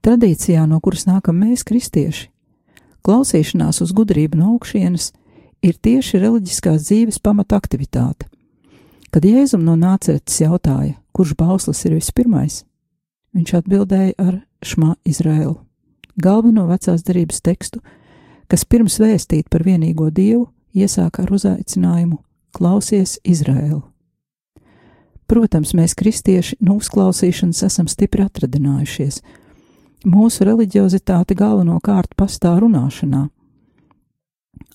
Tradīcijā, 0.00 0.64
no 0.70 0.80
kuras 0.80 1.04
nākam 1.04 1.36
mēs, 1.42 1.66
kristieši, 1.66 2.30
klausīšanās 3.04 3.82
uz 3.84 3.92
gudrību 3.92 4.38
no 4.40 4.54
augšienes 4.54 5.12
ir 5.66 5.78
tieši 5.82 6.20
reliģiskās 6.22 6.86
dzīves 6.86 7.20
pamata 7.22 7.58
aktivitāte. 7.58 8.28
Kad 9.10 9.24
Jēzum 9.24 9.64
no 9.64 9.76
nāceretes 9.80 10.40
jautāja, 10.42 10.96
kurš 11.16 11.34
bauslis 11.38 11.84
ir 11.88 11.96
vispirmais, 11.96 12.64
viņš 13.36 13.54
atbildēja 13.60 14.14
ar 14.20 14.40
Šmā 14.64 14.94
Izraēlu, 15.06 15.56
galveno 16.20 16.66
vecās 16.68 17.04
derības 17.06 17.42
tekstu, 17.44 17.82
kas 18.50 18.64
pirms 18.64 18.98
vēstīt 19.02 19.50
par 19.50 19.66
vienīgo 19.66 20.10
dievu 20.10 20.48
iesāk 20.76 21.20
ar 21.22 21.32
uzaicinājumu 21.32 22.20
Klausies 22.56 23.18
Izraēlu! 23.24 23.82
Protams, 25.26 25.72
mēs, 25.74 25.96
kristieši, 25.98 26.60
no 26.62 26.76
uzklausīšanas 26.78 27.64
esam 27.66 27.88
stipri 27.90 28.22
atradinājušies. 28.22 29.18
Mūsu 30.06 30.46
reliģiozitāte 30.46 31.34
galvenokārt 31.34 32.14
pastāv 32.14 32.60
runāšanā. 32.62 33.24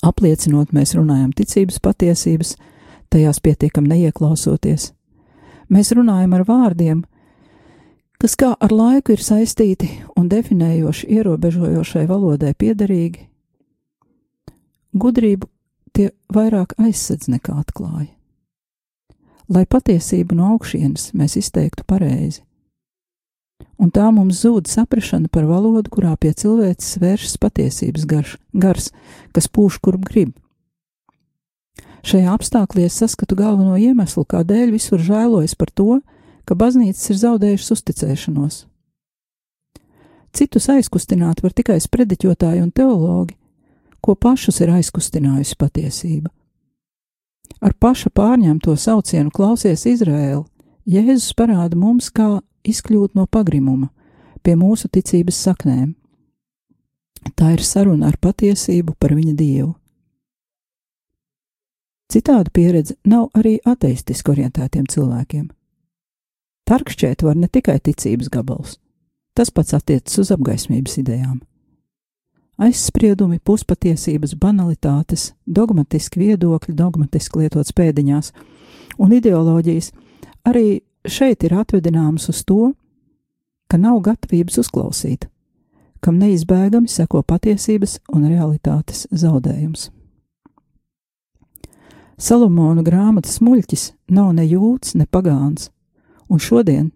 Apliecinot, 0.01 0.71
mēs 0.73 0.95
runājam 0.97 1.29
ticības 1.37 1.77
patiesības, 1.83 2.55
tajās 3.13 3.39
pietiekam 3.43 3.85
neieklausoties. 3.85 4.91
Mēs 5.69 5.91
runājam 5.93 6.33
ar 6.33 6.45
vārdiem, 6.47 7.03
kas 8.21 8.35
kā 8.37 8.51
ar 8.59 8.73
laiku 8.73 9.13
ir 9.13 9.21
saistīti 9.21 9.91
un 10.17 10.29
definējoši 10.31 11.09
ierobežojošai 11.17 12.07
valodai 12.09 12.53
piederīgi, 12.57 13.27
gudrību 14.93 15.47
tie 15.93 16.09
vairāk 16.33 16.75
aizsedz 16.81 17.29
nekā 17.31 17.55
atklāja. 17.61 18.11
Lai 19.51 19.65
patiesību 19.67 20.35
no 20.37 20.53
augšienes 20.55 21.11
mēs 21.17 21.35
izteiktu 21.39 21.83
pareizi, 21.87 22.41
un 23.81 23.91
tā 23.93 24.07
mums 24.13 24.43
zūd 24.43 24.69
saprašana 24.69 25.31
par 25.31 25.47
valodu, 25.49 25.89
kurā 25.91 26.13
pie 26.19 26.33
cilvēces 26.37 26.99
vēršas 27.01 27.37
patiesības 27.41 28.07
garš, 28.09 28.37
gars, 28.53 28.91
kas 29.35 29.49
pūš 29.49 29.79
kurp 29.83 30.05
grib. 30.07 30.33
Šajā 32.01 32.33
apstākļā 32.33 32.87
es 32.89 32.97
saskatu 32.97 33.37
galveno 33.37 33.77
iemeslu, 33.77 34.25
kādēļ 34.25 34.73
visur 34.73 35.01
žēlojas 35.05 35.53
par 35.57 35.69
to, 35.69 35.99
ka 36.49 36.57
baznīcas 36.57 37.11
ir 37.13 37.19
zaudējušas 37.21 37.73
uzticēšanos. 37.77 38.65
Citus 40.31 40.69
aizkustināt 40.71 41.43
var 41.43 41.53
tikai 41.53 41.77
sprediķotāji 41.83 42.63
un 42.63 42.71
teologi, 42.71 43.35
ko 44.01 44.15
pašus 44.15 44.61
ir 44.63 44.71
aizkustinājusi 44.73 45.57
patiesība. 45.59 46.31
Ar 47.61 47.75
paša 47.77 48.09
pārņemto 48.15 48.73
saucienu 48.79 49.29
klausies 49.29 49.85
Izraēlu, 49.85 50.47
Jēzus 50.89 51.35
parāda 51.37 51.77
mums, 51.77 52.09
kā 52.09 52.39
izkļūt 52.67 53.15
no 53.15 53.27
pagrimuma 53.27 53.89
pie 54.43 54.55
mūsu 54.57 54.89
ticības 54.91 55.37
saknēm. 55.45 55.93
Tā 57.37 57.53
ir 57.53 57.61
saruna 57.65 58.09
ar 58.09 58.17
patiesību 58.17 58.95
par 58.99 59.13
viņa 59.17 59.33
dievu. 59.37 59.75
Citāda 62.11 62.51
pieredze 62.51 62.97
nav 63.07 63.29
arī 63.37 63.59
ateistiski 63.63 64.33
orientētiem 64.33 64.89
cilvēkiem. 64.91 65.45
Tarkšķēt 66.67 67.23
var 67.23 67.37
ne 67.39 67.47
tikai 67.47 67.77
ticības 67.79 68.27
gabals, 68.33 68.75
tas 69.37 69.51
pats 69.51 69.77
attiecas 69.77 70.19
uz 70.19 70.31
apgaismības 70.33 70.97
idejām. 70.99 71.39
Aizspriedumi, 72.61 73.39
puspatiesības, 73.39 74.35
banalitātes, 74.37 75.31
dogmatiski 75.47 76.19
viedokļi, 76.19 76.75
dogmatiski 76.77 77.41
lietots 77.41 77.73
pēdiņās 77.73 78.33
un 79.01 79.15
ideoloģijas 79.17 79.89
arī 80.45 80.81
šeit 81.05 81.43
ir 81.43 81.55
atvedināmas 81.57 82.29
uz 82.29 82.43
to, 82.45 82.73
ka 83.71 83.77
nav 83.77 84.01
gatavības 84.05 84.59
uzklausīt, 84.61 85.27
kam 86.01 86.19
neizbēgami 86.19 86.89
seko 86.91 87.23
patiesības 87.23 87.99
un 88.13 88.27
realitātes 88.27 89.07
zaudējums. 89.11 89.89
Salomona 92.21 92.83
grāmatas 92.85 93.39
muļķis 93.41 93.85
nav 94.13 94.33
ne 94.37 94.45
jūts, 94.45 94.93
ne 94.93 95.07
pagāns, 95.09 95.71
un 96.29 96.37
šodien 96.37 96.91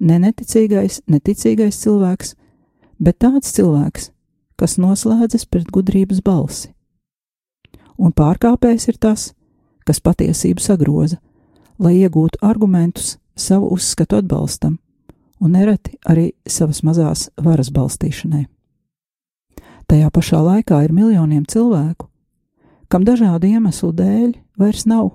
ne 0.00 0.18
neticīgais, 0.18 1.04
neticīgais 1.06 1.78
cilvēks, 1.84 2.34
bet 2.98 3.20
tāds 3.22 3.52
cilvēks, 3.54 4.10
kas 4.58 4.78
noslēdzas 4.78 5.46
pret 5.46 5.70
gudrības 5.70 6.22
balsi. 6.24 6.72
Un 7.94 8.10
pārkāpējs 8.10 8.88
ir 8.90 8.98
tas, 8.98 9.28
kas 9.86 10.02
patiesību 10.02 10.62
sagroza, 10.62 11.20
lai 11.78 11.96
iegūtu 12.02 12.40
argumentus 12.42 13.16
savu 13.36 13.72
uzskatu 13.74 14.18
atbalstam, 14.20 14.78
un 15.40 15.56
nereti 15.56 15.98
arī 16.08 16.32
savas 16.46 16.82
mazās 16.86 17.28
varas 17.36 17.70
balstīšanai. 17.74 18.46
Tajā 19.90 20.10
pašā 20.14 20.40
laikā 20.40 20.80
ir 20.84 20.94
miljoniem 20.96 21.44
cilvēku, 21.50 22.08
kam 22.88 23.04
dažādu 23.04 23.50
iemeslu 23.50 23.92
dēļ 23.92 24.32
vairs 24.60 24.86
nav 24.88 25.10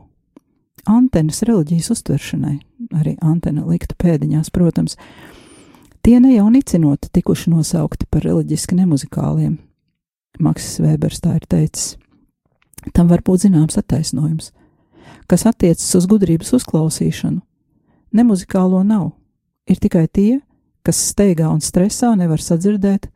antenas 0.89 1.41
reliģijas 1.47 1.89
uztveršanai, 1.95 2.57
arī 2.99 3.15
antena 3.25 3.65
likta 3.67 3.97
pēdiņās, 3.99 4.51
protams. 4.53 4.97
Tie 6.05 6.19
ne 6.19 6.35
jau 6.35 6.47
nicinot 6.51 7.09
tikuši 7.13 7.51
nosaukti 7.51 8.07
par 8.11 8.23
reliģiski 8.27 8.77
nemuzikāliem. 8.79 9.57
Maksis 10.39 10.79
Vēbers 10.83 11.19
tā 11.23 11.35
ir 11.39 11.47
teicis. 11.49 11.97
Tam 12.95 13.09
var 13.11 13.23
būt 13.25 13.43
zināms 13.43 13.75
attaisnojums, 13.81 14.53
kas 15.29 15.45
attiecas 15.49 15.89
uz 15.95 16.07
gudrības 16.09 16.53
uzklausīšanu. 16.57 17.41
Nemuzikālo 18.17 18.81
nav, 18.83 19.11
ir 19.69 19.77
tikai 19.77 20.07
tie, 20.07 20.39
kas 20.83 21.01
steigā 21.11 21.51
un 21.53 21.61
stresā 21.61 22.15
nevar 22.17 22.41
sadzirdēt 22.41 23.11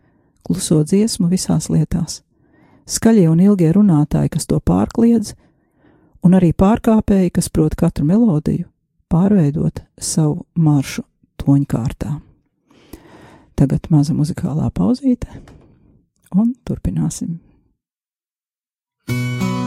kluso 0.46 0.84
dziesmu 0.86 1.32
visās 1.32 1.72
lietās 1.74 2.22
skaļie 2.90 3.28
un 3.32 3.42
ilgie 3.44 3.72
runātāji, 3.74 4.34
kas 4.36 4.48
to 4.50 4.60
pārkliedz, 4.60 5.34
un 6.24 6.38
arī 6.38 6.52
pārkāpēji, 6.56 7.34
kas 7.36 7.50
prot 7.54 7.76
katru 7.80 8.06
melodiju 8.08 8.68
pārveidot 9.14 9.84
savu 10.00 10.44
maršu 10.56 11.04
toņkārtā. 11.42 12.18
Tagad 13.60 13.90
maza 13.94 14.16
muzikālā 14.18 14.72
pauzīte, 14.74 15.30
un 16.34 16.56
turpināsim. 16.66 17.40
thank 19.06 19.44
you 19.44 19.63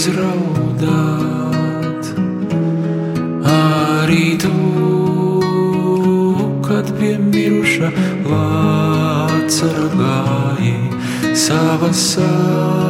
izraudāt. 0.00 1.40
Arī 3.52 4.26
tu, 4.40 4.52
kad 6.64 6.88
pie 6.98 7.14
miruša 7.20 7.90
vācara 8.28 9.88
gāji 9.98 10.76
savas 11.46 12.06
sāpes, 12.14 12.89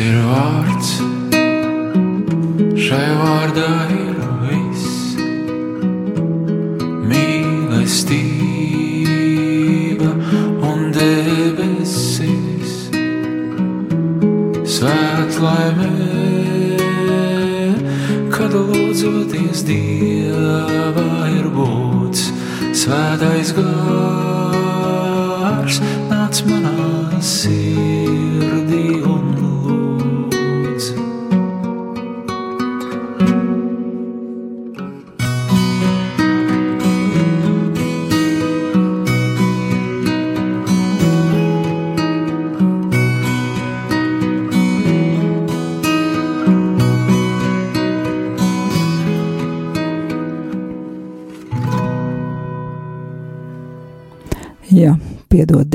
ir 0.00 0.16
vārds, 0.24 0.90
šai 2.80 3.08
vārdā 3.18 3.72
ir 3.92 4.16
viss. 4.46 5.16
Mīlestība 7.10 8.20
un 10.70 10.78
debesis, 10.96 12.72
svētlaimē, 14.76 15.92
kad 18.32 18.52
lūdzoties 18.56 19.60
Dievā 19.68 21.12
ir 21.36 21.46
būts. 21.52 22.22
Svētais 22.80 23.48
gars, 23.60 23.76
nāc 26.08 26.36
manā 26.48 26.79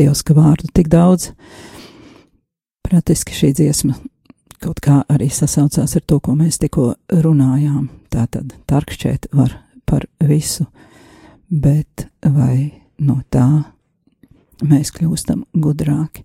piedod 0.06 0.13
Dievs, 0.13 0.22
ka 0.24 0.34
vārdu 0.34 0.70
tik 0.74 0.88
daudz. 0.88 1.32
Praktiski 2.86 3.34
šī 3.34 3.54
dziesma 3.58 3.96
kaut 4.62 4.80
kā 4.82 5.04
arī 5.10 5.30
sasaucās 5.30 5.96
ar 5.96 6.04
to, 6.06 6.20
ko 6.20 6.36
mēs 6.36 6.60
tikko 6.60 6.96
runājām. 7.10 7.89
Tā 8.10 8.28
tad 8.30 8.54
tarkšķēt 8.68 9.30
var 9.34 9.52
par 9.86 10.06
visu, 10.20 10.65
bet 11.50 12.08
vai 12.22 12.82
no 13.00 13.22
tā 13.30 13.65
mēs 14.62 14.94
kļūstam 14.94 15.46
gudrāki? 15.54 16.24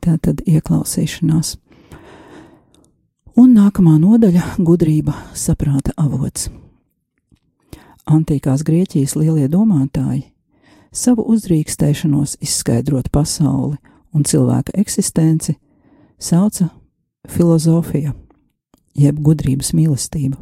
Tā 0.00 0.18
tad 0.18 0.42
ieklausīšanās. 0.46 1.56
Un 3.36 3.54
nākamā 3.54 3.98
nodaļa- 3.98 4.56
gudrība, 4.68 5.14
saprāta 5.34 5.92
avots. 5.96 6.50
Antīkās 8.06 8.62
Grieķijas 8.62 9.16
lielie 9.16 9.48
domātāji 9.48 10.35
savu 10.96 11.26
uzdrīkstēšanos 11.32 12.38
izskaidrot 12.40 13.10
pasauli 13.12 13.76
un 14.16 14.24
cilvēka 14.24 14.72
eksistenci 14.80 15.56
sauca 16.18 16.70
filozofija, 17.28 18.14
jeb 18.96 19.20
gudrības 19.20 19.74
mīlestība. 19.76 20.40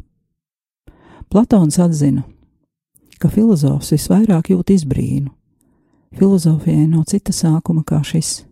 Platons 1.29 1.79
atzina, 1.81 2.23
ka 3.19 3.31
filozofs 3.31 3.91
visvairāk 3.95 4.53
jūt 4.53 4.71
izbrīnu. 4.77 5.33
Filozofijai 6.15 6.85
nav 6.87 7.09
cita 7.11 7.33
sākuma 7.35 7.83
kā 7.83 7.99
šis. 8.05 8.45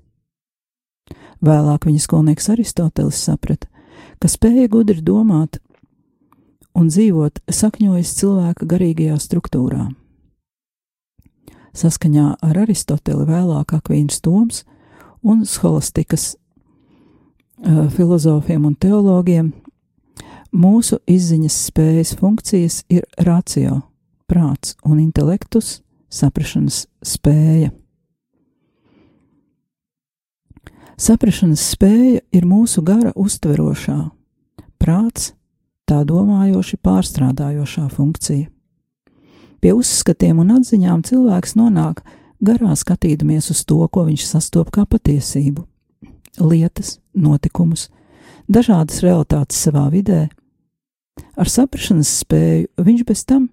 Vēlāk 1.43 1.87
viņa 1.87 2.03
skolnieks 2.03 2.49
Aristotelis 2.51 3.21
saprata, 3.23 3.69
ka 4.19 4.27
spēja 4.31 4.67
gudri 4.71 5.03
domāt 5.03 5.61
un 6.75 6.89
dzīvot 6.91 7.43
sakņojas 7.47 8.15
cilvēka 8.19 8.67
garīgajā 8.67 9.19
struktūrā. 9.21 9.91
Saskaņā 11.73 12.35
ar 12.45 12.61
Aristoteli 12.65 13.25
vēlāk 13.25 13.73
Akvīns 13.73 14.21
Toms 14.21 14.61
un 15.25 15.45
scholastikas 15.49 16.35
uh, 16.35 17.89
filozofiem 17.95 18.67
un 18.69 18.75
teologiem 18.77 19.51
mūsu 20.53 20.99
izziņas 21.09 21.57
spējas 21.69 22.13
funkcijas 22.19 22.83
ir 22.93 23.07
racio, 23.17 23.81
prāts 24.29 24.75
un 24.85 25.01
intelektus, 25.01 25.81
saprašanas 26.13 26.85
spēja. 27.01 27.71
Saprašanas 30.93 31.63
spēja 31.73 32.21
ir 32.31 32.45
mūsu 32.45 32.83
gara 32.85 33.11
uztverošā, 33.17 33.97
prāts 34.77 35.33
tā 35.89 36.03
domājoši 36.07 36.77
pārstrādājošā 36.85 37.87
funkcija. 37.91 38.47
Pie 39.63 39.71
uzskatiem 39.71 40.41
un 40.43 40.49
atziņām 40.57 41.05
cilvēks 41.07 41.53
nonāk 41.55 42.01
garā 42.43 42.73
skatīdamies 42.75 43.45
uz 43.53 43.61
to, 43.63 43.77
ko 43.87 44.01
viņš 44.09 44.25
sastop 44.27 44.73
kā 44.75 44.83
patiesību- 44.83 45.63
lietas, 46.51 46.97
notikumus, 47.15 47.87
dažādas 48.51 48.99
realitātes 48.99 49.55
savā 49.55 49.85
vidē. 49.87 50.27
Ar 51.37 51.45
saprašanas 51.45 52.11
spēju 52.11 52.67
viņš 52.75 53.05
bez 53.05 53.23
tam 53.23 53.49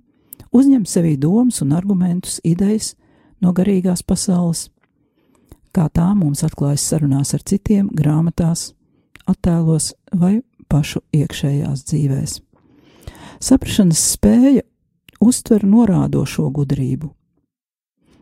uzņem 0.52 0.82
sevī 0.82 1.16
domas 1.16 1.62
un 1.62 1.70
argumentus, 1.70 2.40
idejas 2.42 2.96
no 3.40 3.52
garīgās 3.52 4.02
pasaules, 4.02 4.68
kā 5.72 5.88
tā 5.88 6.16
mums 6.16 6.42
atklājas 6.42 6.90
sarunās 6.90 7.34
ar 7.34 7.40
citiem, 7.40 7.88
grāmatās, 7.88 8.72
attēlos 9.28 9.92
vai 10.12 10.42
pašu 10.68 11.02
iekšējās 11.12 11.84
dzīvēs. 11.84 12.40
Saprašanas 13.40 14.16
spēja 14.16 14.62
uztver 15.20 15.64
norādošo 15.64 16.48
gudrību. 16.50 17.10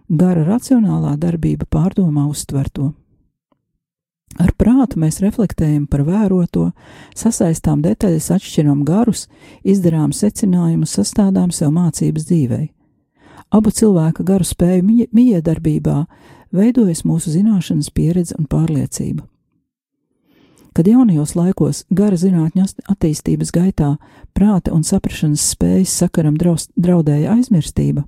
Gara 0.08 0.44
racionālā 0.46 1.16
darbība 1.20 1.68
pārdomā 1.68 2.26
uztverto. 2.28 2.92
Ar 4.38 4.52
prātu 4.60 5.00
mēs 5.00 5.20
reflektējam 5.24 5.86
par 5.88 6.04
vēroto, 6.04 6.70
sasaistām 7.16 7.80
detaļas, 7.84 8.30
atšķiram 8.36 8.84
garus, 8.84 9.26
izdarām 9.64 10.12
secinājumus, 10.12 10.94
sastādām 10.98 11.50
sev 11.54 11.72
mācības 11.76 12.28
dzīvei. 12.28 12.66
Abu 13.48 13.72
cilvēka 13.72 14.24
garu 14.28 14.44
spēju 14.44 15.08
miedarbībā 15.16 16.02
veidojas 16.52 17.04
mūsu 17.08 17.32
zināšanas, 17.32 17.88
pieredze 17.90 18.36
un 18.38 18.48
pārliecība. 18.50 19.24
Kad 20.78 20.86
jaunajos 20.86 21.32
laikos 21.34 21.80
gara 21.90 22.14
zinātņu 22.14 22.62
attīstības 22.86 23.50
gaitā 23.50 23.96
prāta 24.30 24.70
un 24.70 24.84
saprašanas 24.86 25.42
spējas 25.56 25.90
sakaram 26.04 26.36
draust, 26.38 26.70
draudēja 26.78 27.32
aizmirstība, 27.34 28.04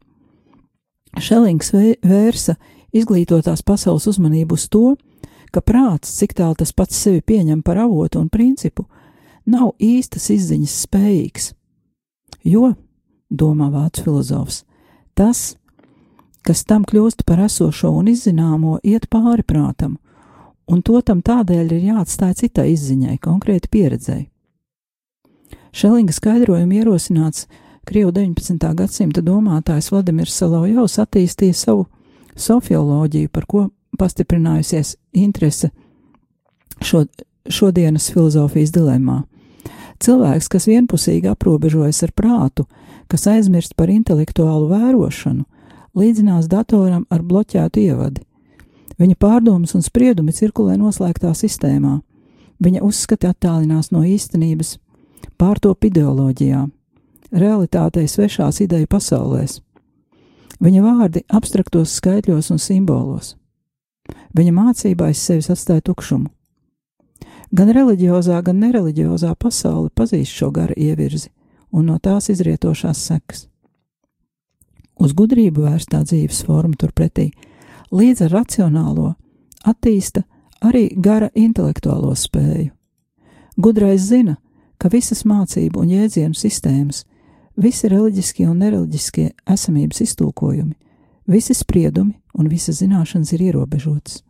Šelings 1.19 1.73
vērsa 1.75 2.55
izglītotās 2.95 3.65
pasaules 3.67 4.07
uzmanību 4.13 4.55
uz 4.55 4.69
to, 4.71 4.95
ka 5.51 5.65
prāts, 5.67 6.13
cik 6.21 6.37
tālu 6.39 6.55
tas 6.61 6.71
pats 6.71 6.95
sevi 6.95 7.25
pieņem 7.27 7.65
par 7.67 7.81
avotu 7.89 8.21
un 8.23 8.29
principu, 8.31 8.87
nav 9.51 9.73
īstas 9.83 10.31
izziņas 10.31 10.77
spējīgs. 10.87 11.49
Jo, 12.47 12.77
domā 13.31 13.73
vācu 13.75 14.07
filozofs, 14.07 14.63
tas, 15.19 15.57
kas 16.47 16.63
tam 16.63 16.87
kļūst 16.87 17.27
par 17.27 17.43
esošo 17.51 17.91
un 17.99 18.15
izzināmo, 18.15 18.79
iet 18.87 19.11
pāri 19.11 19.43
prātam, 19.43 19.99
un 20.71 20.83
to 20.87 21.01
tam 21.03 21.23
tādēļ 21.27 21.75
ir 21.75 21.89
jāatstāj 21.91 22.37
citai 22.45 22.71
izziņai, 22.75 23.19
konkrēti 23.23 23.71
pieredzēji. 23.73 24.29
Šelinga 25.75 26.15
skaidrojumu 26.15 26.81
ierosināts 26.81 27.47
Krievu 27.87 28.13
19. 28.15 28.75
gadsimta 28.77 29.23
domātājs 29.25 29.91
Vladimirs 29.91 30.35
Salovjovs 30.37 30.99
attīstīja 31.03 31.57
savu 31.57 31.87
sofioloģiju, 32.39 33.31
par 33.33 33.47
ko 33.51 33.67
pastiprinājusies 33.99 34.97
interese 35.17 35.71
šo, 36.83 37.05
šodienas 37.49 38.11
filozofijas 38.13 38.73
dilemmā. 38.75 39.23
Cilvēks, 40.01 40.49
kas 40.49 40.69
vienpusīgi 40.71 41.29
aprobežojas 41.29 42.03
ar 42.07 42.13
prātu, 42.17 42.65
kas 43.11 43.27
aizmirst 43.29 43.75
par 43.77 43.91
intelektuālu 43.93 44.71
vērošanu, 44.71 45.45
līdzinās 45.99 46.49
datoram 46.49 47.05
ar 47.11 47.25
bloķētu 47.27 47.83
ievadi. 47.85 48.25
Viņa 49.01 49.17
pārdomas 49.17 49.73
un 49.77 49.85
spriedumi 49.85 50.35
cirkulē 50.37 50.77
noslēgtā 50.77 51.33
sistēmā. 51.37 52.01
Viņa 52.61 52.83
uzskati 52.85 53.29
attālinās 53.31 53.89
no 53.95 54.03
īstenības, 54.05 54.75
pārtop 55.41 55.87
ideoloģijā, 55.89 56.67
realitātei 57.33 58.05
svešās 58.09 58.61
ideju 58.67 58.91
pasaulēs. 58.91 59.61
Viņa 60.61 60.83
vārdi 60.85 61.25
abstraktos 61.33 61.95
skaitļos 61.97 62.51
un 62.53 62.61
simbolos. 62.61 63.37
Viņa 64.37 64.53
mācībā 64.53 65.09
aiz 65.09 65.23
sevis 65.25 65.49
atstāja 65.49 65.87
tukšumu. 65.89 66.29
Gan 67.57 67.73
reliģiozā, 67.75 68.37
gan 68.45 68.61
nereliģiozā 68.63 69.33
pasaule 69.41 69.89
pazīst 69.97 70.37
šo 70.37 70.51
gara 70.55 70.77
ievirzi 70.77 71.31
un 71.73 71.89
no 71.89 71.97
tās 71.99 72.29
izrietošās 72.31 73.01
sekas. 73.09 73.47
Uz 75.01 75.15
gudrību 75.17 75.65
vērstā 75.65 76.03
dzīves 76.05 76.45
forma 76.45 76.77
turpretī, 76.79 77.31
līdz 77.91 78.27
ar 78.27 78.35
racionālo, 78.41 79.15
attīsta 79.67 80.25
arī 80.61 80.89
gara 80.97 81.31
intelektuālo 81.35 82.15
spēju. 82.17 82.71
Gudrais 83.61 84.01
zina, 84.09 84.37
ka 84.79 84.89
visas 84.89 85.25
mācību 85.29 85.83
un 85.83 85.93
jēdzienu 85.93 86.37
sistēmas, 86.37 87.05
visi 87.61 87.91
reliģiskie 87.93 88.47
un 88.49 88.63
nereliģiskie 88.63 89.31
esamības 89.49 90.01
iztūkojumi, 90.07 90.75
visi 91.29 91.55
spriedumi 91.55 92.17
un 92.35 92.49
visas 92.49 92.81
zināšanas 92.81 93.35
ir 93.37 93.51
ierobežotas, 93.51 94.23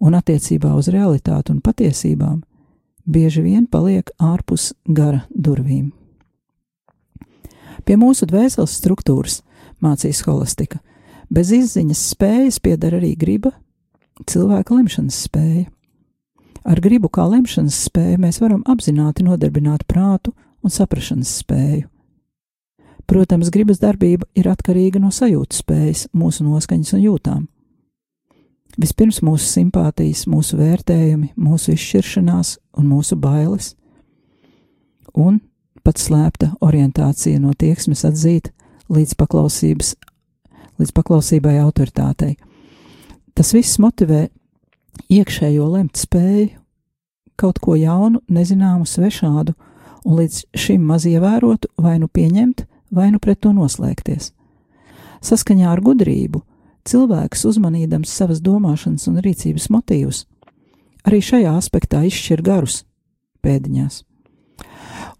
un 0.00 0.18
attiecībā 0.18 0.74
uz 0.76 0.90
realitāti 0.92 1.54
un 1.54 1.62
patiesībām 1.64 2.42
bieži 3.06 3.42
vien 3.42 3.66
paliek 3.66 4.10
ārpus 4.20 4.72
gara 4.86 5.24
durvīm. 5.30 5.92
Pie 7.82 7.96
mūsu 7.98 8.28
dvēseles 8.30 8.76
struktūras 8.78 9.40
mācīs 9.82 10.22
holistika. 10.26 10.78
Bez 11.32 11.48
izziņas 11.56 12.00
spējas 12.12 12.58
pieder 12.60 12.98
arī 12.98 13.14
griba, 13.16 13.54
cilvēka 14.28 14.76
lemšanas 14.76 15.22
spēja. 15.28 15.70
Ar 16.62 16.80
gribu 16.84 17.08
kā 17.08 17.24
lemšanas 17.24 17.78
spēju 17.88 18.20
mēs 18.20 18.38
varam 18.42 18.60
apzināti 18.68 19.24
nodarbināt 19.24 19.86
prātu 19.88 20.34
un 20.62 20.70
saprašanas 20.70 21.32
spēju. 21.40 21.88
Protams, 23.08 23.48
gribas 23.50 23.80
darbība 23.80 24.28
ir 24.38 24.50
atkarīga 24.52 25.00
no 25.02 25.08
sajūtas 25.12 25.64
spējas, 25.64 26.04
mūsu 26.12 26.44
noskaņas 26.46 26.92
un 26.98 27.02
jūtām. 27.02 27.40
Vispirms 28.80 29.22
mūsu 29.24 29.48
simpātijas, 29.48 30.26
mūsu 30.28 30.60
vērtējumi, 30.60 31.32
mūsu 31.36 31.74
izšķiršanās 31.74 32.54
un 32.80 32.88
mūsu 32.88 33.18
bailes, 33.20 33.72
un 35.16 35.40
pat 35.84 36.00
slēpta 36.00 36.54
orientācija 36.60 37.40
no 37.40 37.52
tieksmes 37.58 38.04
atzīt 38.08 38.52
līdz 38.92 39.16
paklausības, 39.18 39.96
līdz 40.82 40.94
paklausībai 40.96 41.56
autoritātei. 41.62 42.36
Tas 43.32 43.54
viss 43.54 43.80
motivē 43.80 44.26
iekšējo 45.12 45.68
lemt 45.72 45.96
spēju, 46.00 46.50
kaut 47.40 47.62
ko 47.62 47.76
jaunu, 47.78 48.20
nezināmu, 48.28 48.86
svešādu, 48.86 49.54
un 50.04 50.18
līdz 50.20 50.44
šim 50.58 50.84
maz 50.86 51.06
ievērotu, 51.08 51.70
vai 51.80 51.96
nu 52.02 52.10
pieņemt, 52.12 52.66
vai 52.92 53.08
nu 53.14 53.22
pret 53.22 53.40
to 53.40 53.54
noslēgties. 53.56 54.32
Saskaņā 55.22 55.70
ar 55.70 55.80
gudrību 55.80 56.42
cilvēks, 56.88 57.46
uzmanīdams 57.48 58.12
savas 58.12 58.42
domāšanas 58.44 59.08
un 59.08 59.20
rīcības 59.24 59.70
motīvus, 59.72 60.24
arī 61.06 61.22
šajā 61.22 61.56
aspektā 61.56 62.02
izšķir 62.10 62.42
garus 62.44 62.82
pēdiņās 63.42 64.02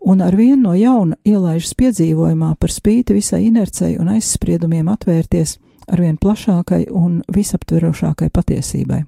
un 0.05 0.21
ar 0.21 0.37
vienu 0.37 0.62
no 0.69 0.75
jauna 0.75 1.17
ielaižas 1.25 1.75
piedzīvojumā 1.79 2.55
par 2.59 2.71
spīti 2.71 3.15
visai 3.15 3.45
inercei 3.47 3.97
un 4.01 4.11
aizspriedumiem 4.12 4.88
atvērties 4.91 5.59
arvien 5.93 6.19
plašākai 6.19 6.87
un 6.91 7.21
visaptverošākai 7.33 8.31
patiesībai. 8.31 9.03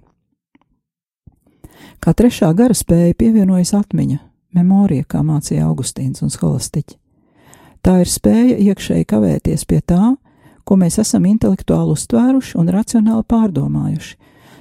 Kā 2.00 2.12
trešā 2.12 2.50
gara 2.54 2.74
spēja 2.74 3.14
pievienojas 3.18 3.72
atmiņa, 3.74 4.18
memorija, 4.54 5.06
kā 5.08 5.22
mācīja 5.24 5.66
Augustīns 5.66 6.22
un 6.22 6.30
Skolastiķi. 6.30 6.98
Tā 7.84 7.98
ir 8.00 8.08
spēja 8.08 8.58
iekšēji 8.70 9.06
kavēties 9.08 9.66
pie 9.68 9.80
tā, 9.84 10.14
ko 10.64 10.76
mēs 10.80 10.98
esam 11.02 11.26
intelektuāli 11.28 11.92
uztvēruši 11.92 12.56
un 12.60 12.70
racionāli 12.72 13.26
pārdomājuši, 13.28 14.14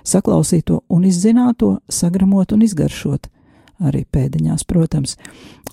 saklausīt 0.03 0.65
to 0.67 0.81
un 0.91 1.05
izzināt 1.07 1.61
to, 1.63 1.77
sagramot 1.87 2.51
un 2.51 2.65
izgaršot, 2.65 3.29
arī 3.83 4.03
pēdiņās, 4.05 4.65
protams, 4.69 5.17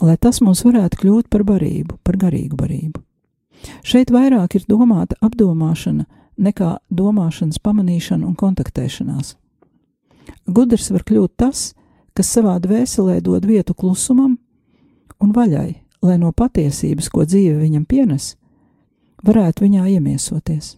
lai 0.03 0.17
tas 0.21 0.41
mums 0.45 0.65
varētu 0.67 1.03
kļūt 1.03 1.31
par 1.33 1.45
barību, 1.49 1.99
par 2.05 2.19
garīgu 2.21 2.59
barību. 2.59 3.03
Šeit 3.85 4.11
vairāk 4.13 4.57
ir 4.57 4.65
domāta 4.69 5.19
apdomāšana 5.21 6.07
nekā 6.41 6.71
domāšanas 6.89 7.61
pamanīšana 7.61 8.27
un 8.27 8.37
kontaktēšanās. 8.39 9.35
Gudrs 10.49 10.91
var 10.95 11.05
kļūt 11.07 11.37
tas, 11.37 11.71
kas 12.17 12.33
savā 12.33 12.57
dvēselē 12.63 13.21
dod 13.25 13.47
vietu 13.47 13.75
klusumam 13.75 14.39
un 15.21 15.33
vaļai, 15.37 15.71
lai 16.03 16.19
no 16.19 16.33
patiesības, 16.33 17.11
ko 17.13 17.27
dzīve 17.29 17.61
viņam 17.61 17.87
pienes, 17.89 18.35
varētu 19.27 19.67
viņā 19.67 19.87
iemiesoties. 19.97 20.77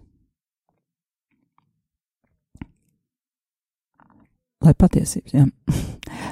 Lai 4.62 4.75
patiesības, 4.79 5.35
jā. 5.35 5.49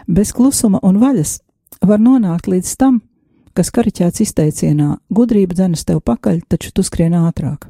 Bez 0.06 0.32
klusuma 0.32 0.80
un 0.82 1.00
vaļas 1.00 1.38
var 1.86 2.00
nonākt 2.00 2.48
līdz 2.50 2.76
tam, 2.80 3.00
kas 3.54 3.70
kariķēts 3.74 4.22
izteicienā: 4.24 4.96
gudrība 5.10 5.54
dzenas 5.54 5.84
tev 5.84 6.00
pakaļ, 6.04 6.42
taču 6.48 6.72
tu 6.74 6.84
skrien 6.86 7.16
ātrāk. 7.18 7.68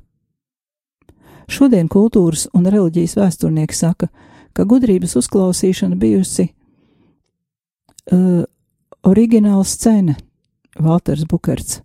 Šodien 1.51 1.88
kultūras 1.90 2.47
un 2.55 2.69
reliģijas 2.71 3.16
vēsturnieki 3.19 3.75
saka, 3.75 4.09
ka 4.55 4.64
gudrības 4.64 5.16
uzklausīšana 5.19 5.99
bijusi 5.99 6.51
uh, 8.12 8.45
oriģināla 9.03 9.66
scēna, 9.66 10.14
Valters 10.79 11.27
Bukerts, 11.27 11.81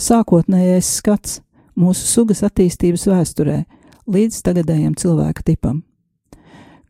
sākotnējais 0.00 0.88
skats 1.02 1.40
mūsu 1.76 2.08
sugas 2.08 2.40
attīstības 2.46 3.04
vēsturē 3.10 3.60
līdz 4.08 4.40
tagadējam 4.46 4.96
cilvēka 4.96 5.44
tipam 5.52 5.82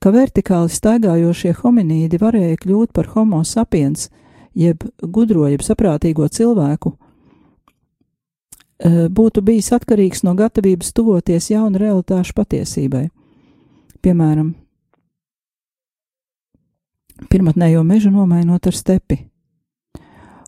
ka 0.00 0.12
vertikāli 0.14 0.72
staigājošie 0.72 1.52
hominīdi 1.60 2.18
varēja 2.20 2.56
kļūt 2.62 2.92
par 2.96 3.10
homo 3.14 3.42
sapiens, 3.44 4.08
jeb 4.56 4.84
gudro, 5.02 5.46
jeb 5.48 5.60
saprātīgo 5.64 6.28
cilvēku, 6.28 6.94
eh, 8.80 9.08
būtu 9.08 9.44
bijis 9.44 9.72
atkarīgs 9.76 10.24
no 10.24 10.34
gatavības 10.34 10.92
tuvoties 10.96 11.50
jaunu 11.50 11.78
realitāšu 11.78 12.32
patiesībai. 12.34 13.10
Piemēram, 14.00 14.54
pirmotnējo 17.28 17.84
mežu 17.84 18.10
nomainot 18.10 18.66
ar 18.66 18.72
stepi. 18.72 19.26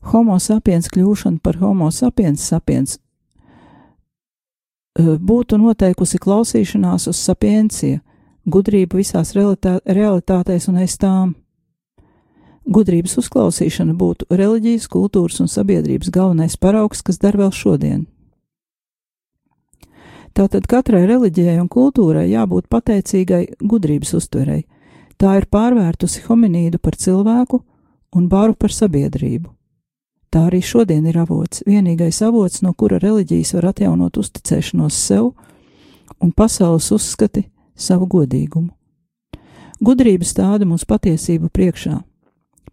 Homo 0.03 0.39
sapiens 0.41 0.89
kļūšana 0.89 1.39
par 1.43 1.57
homo 1.61 1.91
sapiens 1.91 2.41
sapiens 2.41 2.99
eh, 4.99 5.05
būtu 5.21 5.61
noteikusi 5.61 6.19
klausīšanās 6.19 7.09
uz 7.13 7.17
sapiencija, 7.21 8.01
gudrību 8.47 8.99
visās 9.01 9.35
realitā, 9.37 9.79
realitātēs 9.87 10.69
un 10.71 10.81
aiz 10.83 10.97
tām. 10.99 11.35
Gudrības 12.63 13.17
uzklausīšana 13.19 13.95
būtu 13.99 14.29
reliģijas, 14.31 14.87
kultūras 14.91 15.41
un 15.43 15.51
sabiedrības 15.51 16.13
galvenais 16.15 16.57
paraugs, 16.57 17.03
kas 17.03 17.19
der 17.19 17.37
vēl 17.39 17.51
šodien. 17.51 18.07
Tātad 20.33 20.65
katrai 20.71 21.03
reliģijai 21.11 21.59
un 21.61 21.69
kultūrai 21.69 22.31
jābūt 22.31 22.71
pateicīgai 22.73 23.43
gudrības 23.61 24.15
uztverei. 24.17 24.63
Tā 25.21 25.35
ir 25.39 25.49
pārvērtusi 25.53 26.23
hominīdu 26.25 26.81
par 26.81 26.97
cilvēku 26.97 27.61
un 28.17 28.29
baru 28.29 28.55
par 28.55 28.73
sabiedrību. 28.73 29.51
Tā 30.33 30.47
arī 30.49 30.63
šodien 30.65 31.05
ir 31.11 31.19
avots, 31.21 31.61
vienīgais 31.69 32.23
avots, 32.25 32.63
no 32.65 32.73
kura 32.73 32.97
reliģijas 33.03 33.53
var 33.59 33.69
atjaunot 33.75 34.17
uzticēšanos 34.17 34.97
sev 34.97 35.35
un 36.23 36.33
pasaules 36.33 36.89
uzskati 36.95 37.45
savu 37.77 38.07
godīgumu. 38.07 38.71
Gudrība 39.83 40.27
stāda 40.27 40.67
mums 40.69 40.85
patiesību 40.87 41.49
priekšā, 41.51 41.97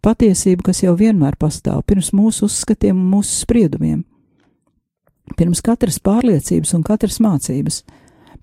patiesību, 0.05 0.63
kas 0.67 0.83
jau 0.83 0.93
vienmēr 0.97 1.39
pastāv 1.39 1.81
pirms 1.89 2.11
mūsu 2.13 2.45
uzskatiem 2.45 2.97
un 2.97 3.07
mūsu 3.15 3.41
spriedumiem, 3.45 4.03
pirms 5.37 5.63
katras 5.65 5.97
pārliecības 6.05 6.75
un 6.77 6.83
katras 6.85 7.17
mācības, 7.23 7.81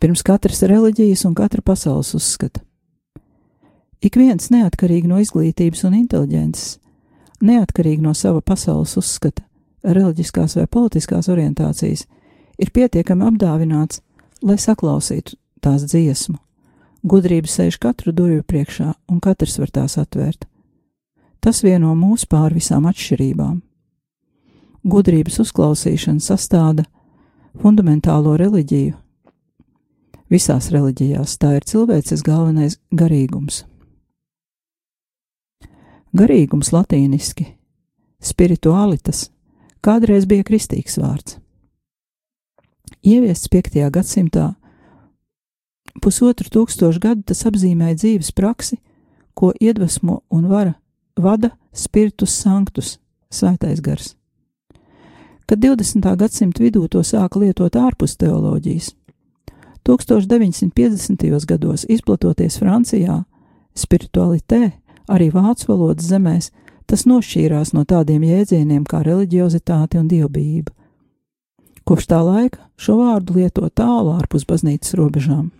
pirms 0.02 0.24
katras 0.26 0.64
reliģijas 0.66 1.24
un 1.28 1.36
katra 1.38 1.62
pasaules 1.62 2.14
uzskata. 2.18 2.62
Ik 4.02 4.18
viens 4.18 4.50
neatkarīgi 4.52 5.08
no 5.08 5.20
izglītības 5.22 5.86
un 5.88 5.96
inteliģences, 6.02 6.76
neatkarīgi 7.46 8.04
no 8.04 8.12
sava 8.14 8.42
pasaules 8.44 8.96
uzskata, 9.00 9.44
reliģiskās 9.86 10.58
vai 10.58 10.66
politiskās 10.66 11.30
orientācijas, 11.32 12.04
ir 12.58 12.72
pietiekami 12.74 13.30
apdāvināts, 13.30 14.02
lai 14.42 14.58
saklausītu 14.60 15.38
tās 15.64 15.86
dziesmu. 15.88 16.36
Gudrība 17.06 17.46
sēž 17.46 17.76
katru 17.78 18.10
durvju 18.10 18.42
priekšā, 18.42 18.88
un 19.12 19.20
katrs 19.22 19.60
var 19.62 19.70
tās 19.70 19.94
atvērt. 20.00 20.48
Tas 21.38 21.62
vieno 21.62 21.92
mūs 21.94 22.24
pār 22.26 22.56
visām 22.56 22.88
atšķirībām. 22.90 23.60
Gudrības 24.86 25.38
uzklausīšana 25.44 26.22
sastāda 26.22 26.86
fundamentālo 27.62 28.34
reliģiju. 28.40 28.96
Visās 30.34 30.72
reliģijās 30.74 31.36
tā 31.38 31.52
ir 31.60 31.68
cilvēces 31.70 32.26
galvenais 32.26 32.80
garīgums. 32.90 33.62
Garīgums 36.16 36.72
latīniski, 36.74 37.52
spiritualitas, 38.18 39.28
kādreiz 39.78 40.26
bija 40.26 40.46
kristīgs 40.48 40.98
vārds. 40.98 41.38
Ieviests 43.06 43.46
5. 43.52 43.84
gadsimtā 43.94 44.56
pusotru 46.02 46.50
tūkstošu 46.52 47.02
gadu 47.02 47.22
tas 47.26 47.44
apzīmēja 47.48 48.00
dzīves 48.02 48.32
praksi, 48.36 48.78
ko 49.36 49.52
iedvesmo 49.60 50.22
un 50.32 50.46
vara 50.48 50.74
vada 51.16 51.50
spiritus 51.72 52.36
sanctus, 52.40 52.98
svētais 53.32 53.80
gars. 53.80 54.14
Kad 55.46 55.62
20. 55.62 56.02
gadsimta 56.18 56.62
vidū 56.64 56.86
to 56.90 57.02
sāka 57.06 57.38
lietot 57.38 57.76
ārpus 57.78 58.16
teoloģijas, 58.18 58.94
1950. 59.86 61.46
gados 61.46 61.86
izplatoties 61.88 62.58
Francijā, 62.58 63.20
spiritualitē, 63.76 64.72
arī 65.06 65.28
vācu 65.30 65.68
valodas 65.70 66.08
zemēs, 66.10 66.50
tas 66.86 67.06
nošķīrās 67.06 67.72
no 67.74 67.84
tādiem 67.86 68.24
jēdzieniem 68.26 68.82
kā 68.86 69.04
reliģiozitāte 69.06 70.00
un 70.00 70.08
dievbijība. 70.10 70.72
Kopš 71.86 72.08
tā 72.10 72.18
laika 72.26 72.64
šo 72.76 72.98
vārdu 72.98 73.38
lieto 73.38 73.68
tālu 73.70 74.16
ārpus 74.16 74.46
baznīcas 74.48 74.96
robežām. 74.98 75.52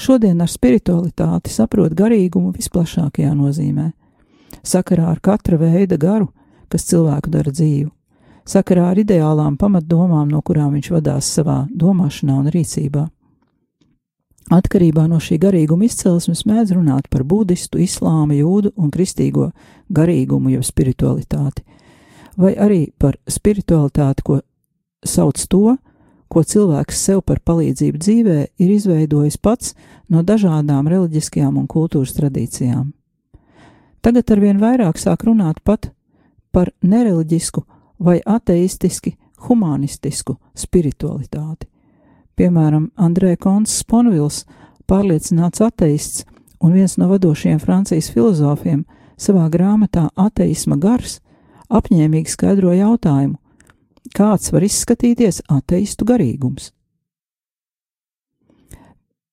Šodien 0.00 0.40
ar 0.40 0.50
spiritualitāti 0.50 1.52
saprot 1.52 1.92
garīgumu 1.96 2.52
visplašākajā 2.56 3.32
nozīmē, 3.36 3.90
sakarā 4.64 5.10
ar 5.12 5.20
katra 5.20 5.58
veida 5.60 5.98
garu, 6.00 6.30
kas 6.72 6.86
cilvēku 6.88 7.30
dara 7.32 7.52
dzīvu, 7.52 7.90
sakarā 8.48 8.90
ar 8.92 9.00
ideālām 9.02 9.58
pamatdomām, 9.60 10.30
no 10.30 10.40
kurām 10.42 10.72
viņš 10.76 10.92
vadās 10.94 11.28
savā 11.36 11.66
domāšanā 11.68 12.38
un 12.40 12.48
rīcībā. 12.54 13.06
Atkarībā 14.52 15.04
no 15.08 15.20
šī 15.22 15.38
garīguma 15.40 15.86
izcelsmes 15.86 16.42
mēdz 16.48 16.74
runāt 16.76 17.06
par 17.12 17.22
budistu, 17.24 17.78
islāma, 17.80 18.34
jūdu 18.34 18.72
un 18.76 18.90
kristīgo 18.92 19.52
garīgumu, 19.92 20.50
jeb 20.56 20.64
spiritualitāti, 20.66 21.62
vai 22.36 22.56
arī 22.58 22.82
par 22.98 23.16
spiritualitāti, 23.28 24.24
ko 24.26 24.40
sauc 25.04 25.38
to, 25.48 25.76
ko 26.32 26.42
cilvēks 26.48 27.00
sev 27.06 27.20
par 27.28 27.42
palīdzību 27.44 28.00
dzīvē 28.00 28.36
ir 28.64 28.70
izveidojis 28.72 29.36
pats 29.36 29.74
no 30.08 30.22
dažādām 30.24 30.88
reliģiskajām 30.88 31.58
un 31.60 31.68
kultūras 31.68 32.14
tradīcijām. 32.16 32.92
Tagad 34.02 34.32
arvien 34.34 34.62
vairāk 34.62 34.98
sāk 34.98 35.26
runāt 35.28 35.60
pat 35.64 35.90
par 36.52 36.72
nereliģisku 36.82 37.62
vai 38.02 38.18
ateistiski 38.24 39.14
humanistisku 39.46 40.38
spiritualitāti. 40.56 41.68
Piemēram, 42.36 42.88
Andrē 42.96 43.36
Kons 43.36 43.74
Sponvils, 43.82 44.42
pārliecināts 44.88 45.60
ateists 45.62 46.24
un 46.62 46.72
viens 46.72 46.96
no 46.96 47.10
vadošajiem 47.10 47.60
Francijas 47.60 48.08
filozofiem, 48.14 48.86
savā 49.20 49.48
grāmatā 49.52 50.08
Ateisma 50.16 50.78
gars 50.80 51.20
apņēmīgi 51.72 52.32
skaidro 52.32 52.72
jautājumu, 52.74 53.36
kāds 54.10 54.52
var 54.52 54.64
izskatīties 54.66 55.42
ateistu 55.50 56.06
garīgums. 56.08 56.72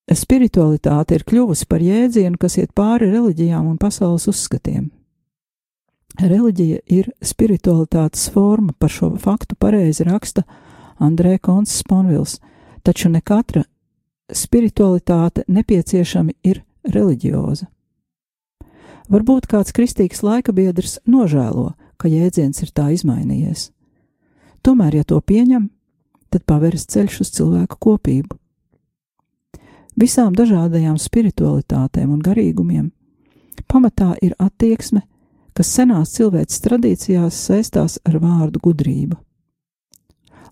Spiritualitāte 0.09 1.19
ir 1.19 1.25
kļuvusi 1.27 1.67
par 1.69 1.83
jēdzienu, 1.85 2.37
kas 2.41 2.57
iet 2.57 2.71
pāri 2.73 3.11
reliģijām 3.11 3.67
un 3.69 3.77
pasaules 3.77 4.25
uzskatiem. 4.31 4.89
Reliģija 6.19 6.79
ir 6.89 7.11
spiritualitātes 7.21 8.25
forma, 8.33 8.73
par 8.73 8.89
šo 8.89 9.11
faktu 9.21 9.55
pareizi 9.55 10.07
raksta 10.07 10.43
Andrē 10.99 11.37
Kons 11.37 11.77
Sponvils, 11.83 12.39
taču 12.83 13.11
ne 13.13 13.21
katra 13.21 13.63
spiritualitāte 14.33 15.45
nepieciešami 15.47 16.35
ir 16.43 16.63
reliģioza. 16.83 17.69
Varbūt 19.09 19.47
kāds 19.49 19.73
kristīgs 19.73 20.21
laika 20.25 20.53
biedrs 20.53 20.99
nožēlo, 21.09 21.73
ka 21.97 22.09
jēdziens 22.09 22.61
ir 22.65 22.73
tā 22.73 22.89
izmainījies. 22.93 23.69
Tomēr, 24.63 24.99
ja 24.99 25.07
to 25.07 25.19
pieņem, 25.21 25.69
tad 26.29 26.45
paveras 26.45 26.85
ceļš 26.89 27.21
uz 27.23 27.33
cilvēku 27.37 27.79
kopību. 27.79 28.37
Visām 29.99 30.35
dažādajām 30.35 30.97
spiritualitātēm 31.01 32.11
un 32.13 32.23
garīgumiem 32.23 32.89
pamatā 33.67 34.13
ir 34.23 34.35
attieksme, 34.39 35.03
kas 35.53 35.71
senās 35.75 36.13
cilvēces 36.15 36.61
tradīcijās 36.63 37.39
saistās 37.49 37.97
ar 38.07 38.19
vārdu 38.23 38.61
gudrība. 38.63 39.17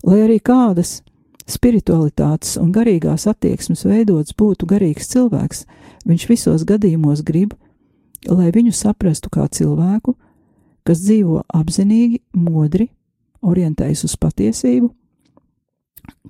Lai 0.04 0.20
arī 0.26 0.38
kādas 0.44 1.00
spiritualitātes 1.48 2.58
un 2.60 2.70
garīgās 2.74 3.26
attieksmes 3.30 3.86
veidots 3.88 4.36
būtu 4.36 4.68
garīgs 4.68 5.08
cilvēks, 5.14 5.64
viņš 6.06 6.28
visos 6.28 6.66
gadījumos 6.68 7.24
grib, 7.26 7.54
lai 8.28 8.52
viņu 8.54 8.74
saprastu 8.76 9.32
kā 9.32 9.48
cilvēku, 9.48 10.14
kas 10.84 11.02
dzīvo 11.02 11.42
apzinīgi, 11.48 12.20
modri, 12.36 12.90
orientējas 13.42 14.04
uz 14.08 14.16
patiesību, 14.20 14.90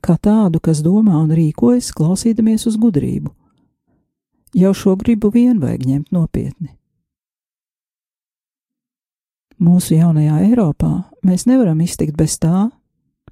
kā 0.03 0.17
tādu, 0.21 0.61
kas 0.61 0.83
domā 0.85 1.17
un 1.21 1.31
rīkojas, 1.35 1.93
klausīdamies 1.97 2.67
uz 2.71 2.79
gudrību. 2.81 3.33
Jau 4.57 4.73
šo 4.75 4.97
gribu 4.97 5.31
vien 5.31 5.59
vajag 5.61 5.85
ņemt 5.87 6.13
nopietni. 6.15 6.73
Mūsu 9.59 9.97
jaunajā 9.97 10.39
Eiropā 10.47 10.93
mēs 11.27 11.45
nevaram 11.51 11.81
iztikt 11.83 12.17
bez 12.17 12.39
tā, 12.39 12.69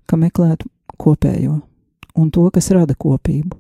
ka 0.07 0.19
meklētu 0.19 0.67
kopējo 0.99 1.61
un 2.17 2.31
to, 2.35 2.49
kas 2.51 2.73
rada 2.75 2.97
kopību. 2.99 3.55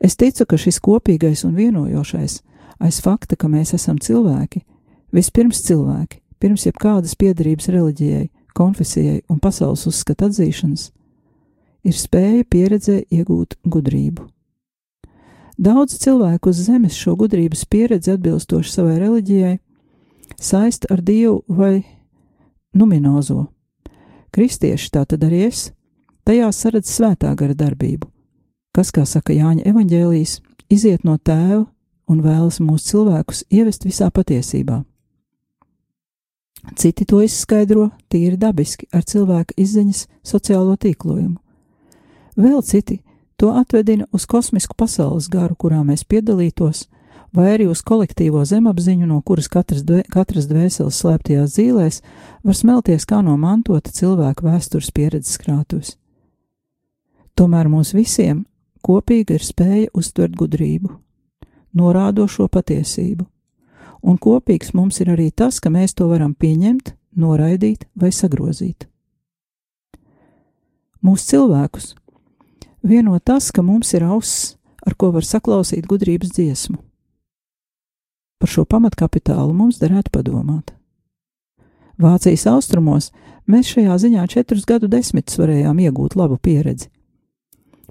Es 0.00 0.16
ticu, 0.16 0.46
ka 0.48 0.56
šis 0.60 0.80
kopīgais 0.80 1.44
un 1.46 1.54
vienojošais 1.56 2.40
aiz 2.80 3.00
fakta, 3.04 3.36
ka 3.36 3.48
mēs 3.52 3.74
esam 3.76 3.98
cilvēki, 4.00 4.62
vispirms 5.12 5.62
cilvēki, 5.66 6.20
pirms 6.40 6.66
jebkādas 6.68 7.16
piedarības 7.16 7.70
reliģijai, 7.72 8.26
konfesijai 8.56 9.20
un 9.28 9.40
pasaules 9.42 9.84
uzskata 9.90 10.30
atzīšanas, 10.30 10.88
ir 11.86 11.96
spēja 11.96 12.46
pieredzē 12.50 13.02
iegūt 13.12 13.58
gudrību. 13.68 14.26
Daudz 15.56 15.96
cilvēku 16.02 16.52
uz 16.52 16.64
zemes 16.66 16.96
šo 16.98 17.14
gudrības 17.16 17.64
pieredzi 17.64 18.12
atbilstoši 18.12 18.72
savai 18.72 18.98
reliģijai 19.00 19.54
saist 20.36 20.84
ar 20.90 21.00
dievu 21.00 21.42
vai 21.48 21.84
numinozo. 22.76 23.46
Kristieši, 24.36 24.90
tā 24.92 25.06
tad 25.08 25.24
arī 25.24 25.46
es, 25.46 25.70
tajā 26.28 26.50
saredz 26.52 26.90
svētā 26.92 27.32
gara 27.38 27.56
darbību, 27.56 28.10
kas, 28.76 28.92
kā 28.92 29.06
saka 29.08 29.32
Jāņa 29.32 29.64
evaņģēlijas, 29.70 30.40
iziet 30.68 31.06
no 31.08 31.16
tēva 31.16 31.64
un 32.10 32.20
vēlas 32.20 32.60
mūsu 32.60 32.92
cilvēkus 32.92 33.46
ievest 33.48 33.86
visā 33.88 34.10
patiesībā. 34.12 34.82
Citi 36.76 37.04
to 37.04 37.20
izskaidro 37.22 37.90
tīri 38.10 38.36
dabiski 38.40 38.88
ar 38.92 39.04
cilvēka 39.06 39.54
izziņas 39.56 40.06
sociālo 40.26 40.74
tīklojumu. 40.80 41.36
Vēl 42.36 42.62
citi 42.66 43.00
to 43.36 43.52
atvedina 43.56 44.06
uz 44.12 44.26
kosmisku 44.26 44.74
pasaules 44.76 45.28
garu, 45.32 45.54
kurā 45.54 45.82
mēs 45.84 46.04
piedalītos, 46.04 46.86
vai 47.36 47.52
arī 47.54 47.68
uz 47.68 47.82
kolektīvo 47.84 48.42
zemapziņu, 48.48 49.06
no 49.06 49.20
kuras 49.22 49.48
katras, 49.52 49.84
dvē, 49.84 50.02
katras 50.12 50.48
dvēseles 50.48 51.00
slēptajās 51.02 51.54
dzīvēs 51.56 52.00
var 52.44 52.56
smelties 52.56 53.06
kā 53.08 53.20
no 53.24 53.36
mantota 53.40 53.92
cilvēka 53.92 54.44
vēstures 54.46 54.92
pieredzes 54.96 55.38
krātuves. 55.42 55.96
Tomēr 57.36 57.68
mums 57.68 57.92
visiem 57.92 58.46
kopīga 58.84 59.36
ir 59.36 59.44
spēja 59.44 59.92
uztvert 59.94 60.36
gudrību, 60.38 60.88
norādošo 61.76 62.48
patiesību, 62.48 63.26
un 64.06 64.18
kopīgs 64.22 64.72
mums 64.74 65.00
ir 65.02 65.10
arī 65.12 65.30
tas, 65.34 65.58
ka 65.60 65.72
mēs 65.72 65.96
to 65.98 66.06
varam 66.10 66.34
pieņemt, 66.34 66.94
noraidīt 67.18 67.88
vai 67.98 68.12
sagrozīt. 68.14 68.86
Mūsu 71.02 71.32
cilvēkus 71.32 71.94
vieno 72.86 73.18
tas, 73.18 73.50
ka 73.50 73.62
mums 73.62 73.92
ir 73.94 74.06
auss, 74.06 74.56
ar 74.86 74.94
ko 74.94 75.10
var 75.14 75.26
saklausīt 75.26 75.86
gudrības 75.90 76.32
dziesmu. 76.36 76.78
Par 78.38 78.50
šo 78.52 78.66
pamatkapitālu 78.68 79.54
mums 79.56 79.80
derētu 79.80 80.12
padomāt. 80.12 80.74
Vācijas 81.96 82.44
austrumos 82.50 83.10
mēs 83.48 83.70
šajā 83.72 83.96
ziņā 84.02 84.26
četrus 84.28 84.66
gadu 84.68 84.90
desmitus 84.92 85.38
varējām 85.40 85.78
iegūt 85.86 86.16
labu 86.18 86.36
pieredzi. 86.36 86.90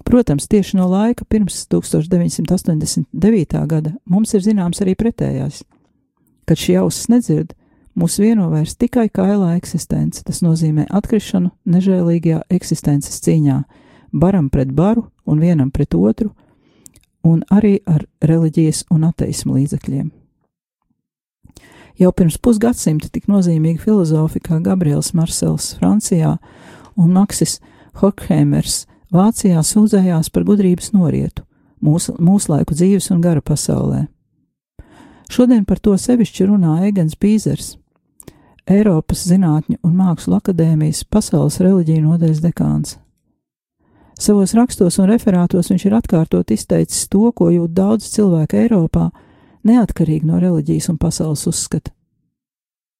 Protams, 0.06 0.46
tieši 0.46 0.76
no 0.78 0.86
laika 0.86 1.24
pirms 1.24 1.64
1989. 1.72 3.66
gada 3.66 3.96
mums 4.04 4.34
ir 4.36 4.44
zināms 4.44 4.80
arī 4.84 4.94
pretējais. 4.94 5.64
Kad 6.46 6.60
šī 6.62 6.76
auss 6.80 7.08
nedzird, 7.10 7.54
mūs 7.98 8.20
vieno 8.22 8.48
vairs 8.52 8.76
tikai 8.78 9.08
kailā 9.10 9.56
eksistence, 9.56 10.22
tas 10.22 10.42
nozīmē 10.46 10.86
atkrišanu 10.94 11.50
nežēlīgajā 11.66 12.44
eksistences 12.54 13.18
cīņā, 13.24 13.62
baram 14.12 14.50
pret 14.50 14.70
baru 14.72 15.08
un 15.26 15.42
vienam 15.42 15.72
pret 15.74 15.94
otru, 15.98 16.30
un 17.26 17.42
arī 17.50 17.80
ar 17.86 18.06
reliģijas 18.22 18.84
un 18.94 19.08
ateismu 19.08 19.56
līdzekļiem. 19.58 20.12
Jau 21.96 22.12
pirms 22.12 22.36
pusgadsimta 22.38 23.08
tik 23.08 23.26
nozīmīgi 23.30 23.80
filozofi 23.82 24.42
kā 24.44 24.60
Gabriels 24.62 25.14
Marsels 25.16 25.72
Francijā 25.78 26.36
un 26.94 27.14
Maksis 27.16 27.58
Horkheimers 28.02 28.84
Vācijā 29.14 29.62
sūdzējās 29.64 30.28
par 30.34 30.44
gudrības 30.44 30.92
norietu 30.92 31.46
mūsu, 31.80 32.16
mūsu 32.20 32.52
laiku 32.52 32.76
dzīves 32.76 33.08
un 33.14 33.22
gara 33.24 33.40
pasaulē. 33.40 34.06
Šodien 35.30 35.64
par 35.66 35.80
to 35.82 35.96
sevišķi 35.98 36.46
runā 36.46 36.76
Egens 36.86 37.16
Bīzers, 37.18 37.74
Eiropas 38.66 39.24
Zinātņu 39.26 39.80
un 39.86 39.96
Mākslu 39.98 40.38
akadēmijas 40.38 41.04
pasaules 41.10 41.58
reliģiju 41.62 42.02
nodaļas 42.02 42.42
dekāns. 42.42 42.96
Savos 44.18 44.54
rakstos 44.56 44.96
un 44.98 45.10
referātos 45.10 45.68
viņš 45.70 45.84
ir 45.86 45.94
atkārtot 45.98 46.50
izteicis 46.54 47.08
to, 47.12 47.28
ko 47.36 47.50
jūt 47.52 47.74
daudz 47.76 48.08
cilvēku 48.14 48.56
Eiropā, 48.62 49.10
neatkarīgi 49.66 50.26
no 50.26 50.40
reliģijas 50.40 50.88
un 50.94 50.98
pasaules 50.98 51.44
uzskata. 51.50 51.92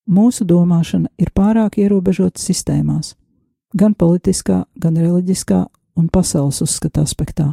Mūsu 0.07 0.45
domāšana 0.47 1.09
ir 1.19 1.33
pārāk 1.35 1.79
ierobežota 1.81 2.39
sistēmās, 2.39 3.15
gan 3.75 3.95
politiskā, 3.95 4.65
gan 4.79 4.95
reliģiskā 4.95 5.65
un 5.97 6.07
pasaules 6.07 6.61
uzskata 6.63 7.03
aspektā. 7.03 7.49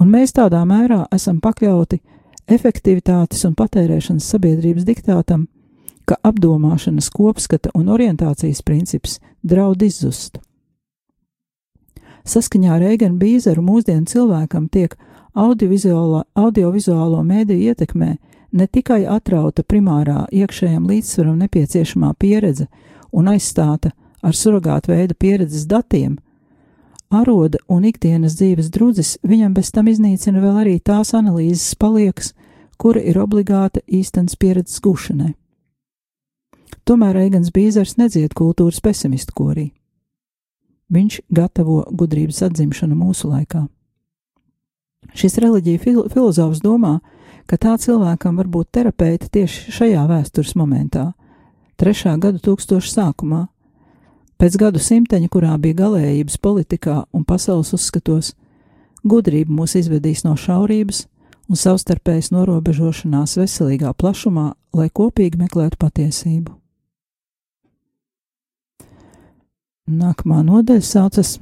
Un 0.00 0.08
mēs 0.08 0.32
tādā 0.32 0.62
mērā 0.64 1.02
esam 1.12 1.40
pakļauti 1.44 1.98
efektivitātes 2.50 3.44
un 3.46 3.54
patērēšanas 3.58 4.28
sabiedrības 4.34 4.86
diktātam, 4.88 5.46
ka 6.04 6.18
apdomāšanas 6.26 7.10
kopskata 7.14 7.70
un 7.78 7.90
orientācijas 7.94 8.64
princips 8.66 9.18
draud 9.46 9.82
izzust. 9.86 10.40
Saskaņā 12.26 12.74
ar 12.76 12.82
Eigenu 12.90 13.16
Bīzeru 13.20 13.62
mūsdienu 13.64 14.10
cilvēkam 14.10 14.66
tiek 14.68 14.96
audiovizuālo, 15.34 16.24
audiovizuālo 16.34 17.22
mēdīju 17.26 17.70
ietekmē 17.70 18.10
ne 18.52 18.66
tikai 18.66 19.04
atrauta 19.08 19.62
primārā 19.62 20.26
iekšējam 20.34 20.88
līdzsvaram 20.90 21.38
nepieciešamā 21.44 22.12
pieredze 22.18 22.66
un 23.12 23.30
aizstāta 23.30 23.94
ar 24.20 24.36
surrogātu 24.36 24.92
veidu 24.92 25.16
pieredzes 25.18 25.64
datiem, 25.70 26.18
aroda 27.10 27.58
un 27.68 27.86
ikdienas 27.88 28.36
dzīves 28.38 28.70
drudzis 28.70 29.16
viņam 29.26 29.54
bez 29.54 29.70
tam 29.74 29.88
iznīcina 29.90 30.42
vēl 30.42 30.60
arī 30.64 30.76
tās 30.78 31.14
analīzes 31.16 31.74
paliekas, 31.78 32.34
kura 32.80 33.02
ir 33.04 33.20
obligāta 33.20 33.82
īstenas 33.86 34.38
pieredzes 34.40 34.80
gūšanai. 34.80 35.34
Tomēr 36.88 37.18
Eigans 37.20 37.52
Bīzers 37.52 37.98
nedzied 38.00 38.32
kultūras 38.34 38.80
pesimistu 38.80 39.36
korī. 39.36 39.66
Viņš 40.90 41.20
gatavo 41.30 41.84
gudrības 41.92 42.40
atzimšanu 42.48 42.96
mūsu 42.98 43.28
laikā. 43.30 43.66
Šis 45.14 45.38
reliģija 45.42 45.82
fil 45.82 46.00
filozofs 46.12 46.62
domā, 46.64 46.98
ka 47.46 47.58
tā 47.60 47.76
cilvēkam 47.78 48.40
var 48.40 48.48
būt 48.50 48.72
terapeita 48.74 49.28
tieši 49.32 49.74
šajā 49.76 50.06
vēstures 50.10 50.56
momentā, 50.58 51.10
trešā 51.80 52.16
gadu 52.22 52.40
tūkstoša 52.42 52.92
sākumā, 52.96 53.44
pēc 54.40 54.58
gadu 54.60 54.82
simteņa, 54.82 55.28
kurā 55.28 55.54
bija 55.60 55.82
galējības 55.84 56.40
politikā 56.42 56.96
un 57.12 57.24
pasaules 57.28 57.74
uzskatos, 57.76 58.34
gudrība 59.04 59.52
mūs 59.60 59.76
izvedīs 59.80 60.24
no 60.24 60.36
šaurības 60.38 61.04
un 61.50 61.58
savstarpējas 61.58 62.30
norobežošanās 62.30 63.34
veselīgā 63.40 63.90
plašumā, 63.98 64.52
lai 64.76 64.86
kopīgi 64.94 65.40
meklētu 65.40 65.80
patiesību. 65.82 66.54
Nākamā 69.90 70.44
nodaļa 70.46 70.86
saucas 70.86 71.34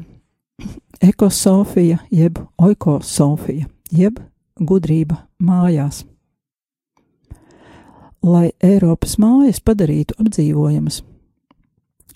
ekosofija, 1.10 2.00
jeb 2.08 2.40
oikosofija, 2.56 3.68
jeb 3.92 4.22
gudrība 4.56 5.20
mājās. 5.44 6.06
Lai 8.24 8.48
Eiropas 8.64 9.14
mājas 9.20 9.60
padarītu 9.62 10.16
apdzīvojamas, 10.18 11.02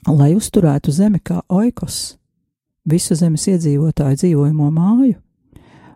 lai 0.08 0.32
uzturētu 0.34 0.90
zemi 0.90 1.20
kā 1.22 1.42
oikos, 1.52 2.16
visu 2.88 3.14
zemes 3.14 3.44
iedzīvotāju 3.52 4.18
dzīvojamo 4.24 4.70
māju, 4.72 5.20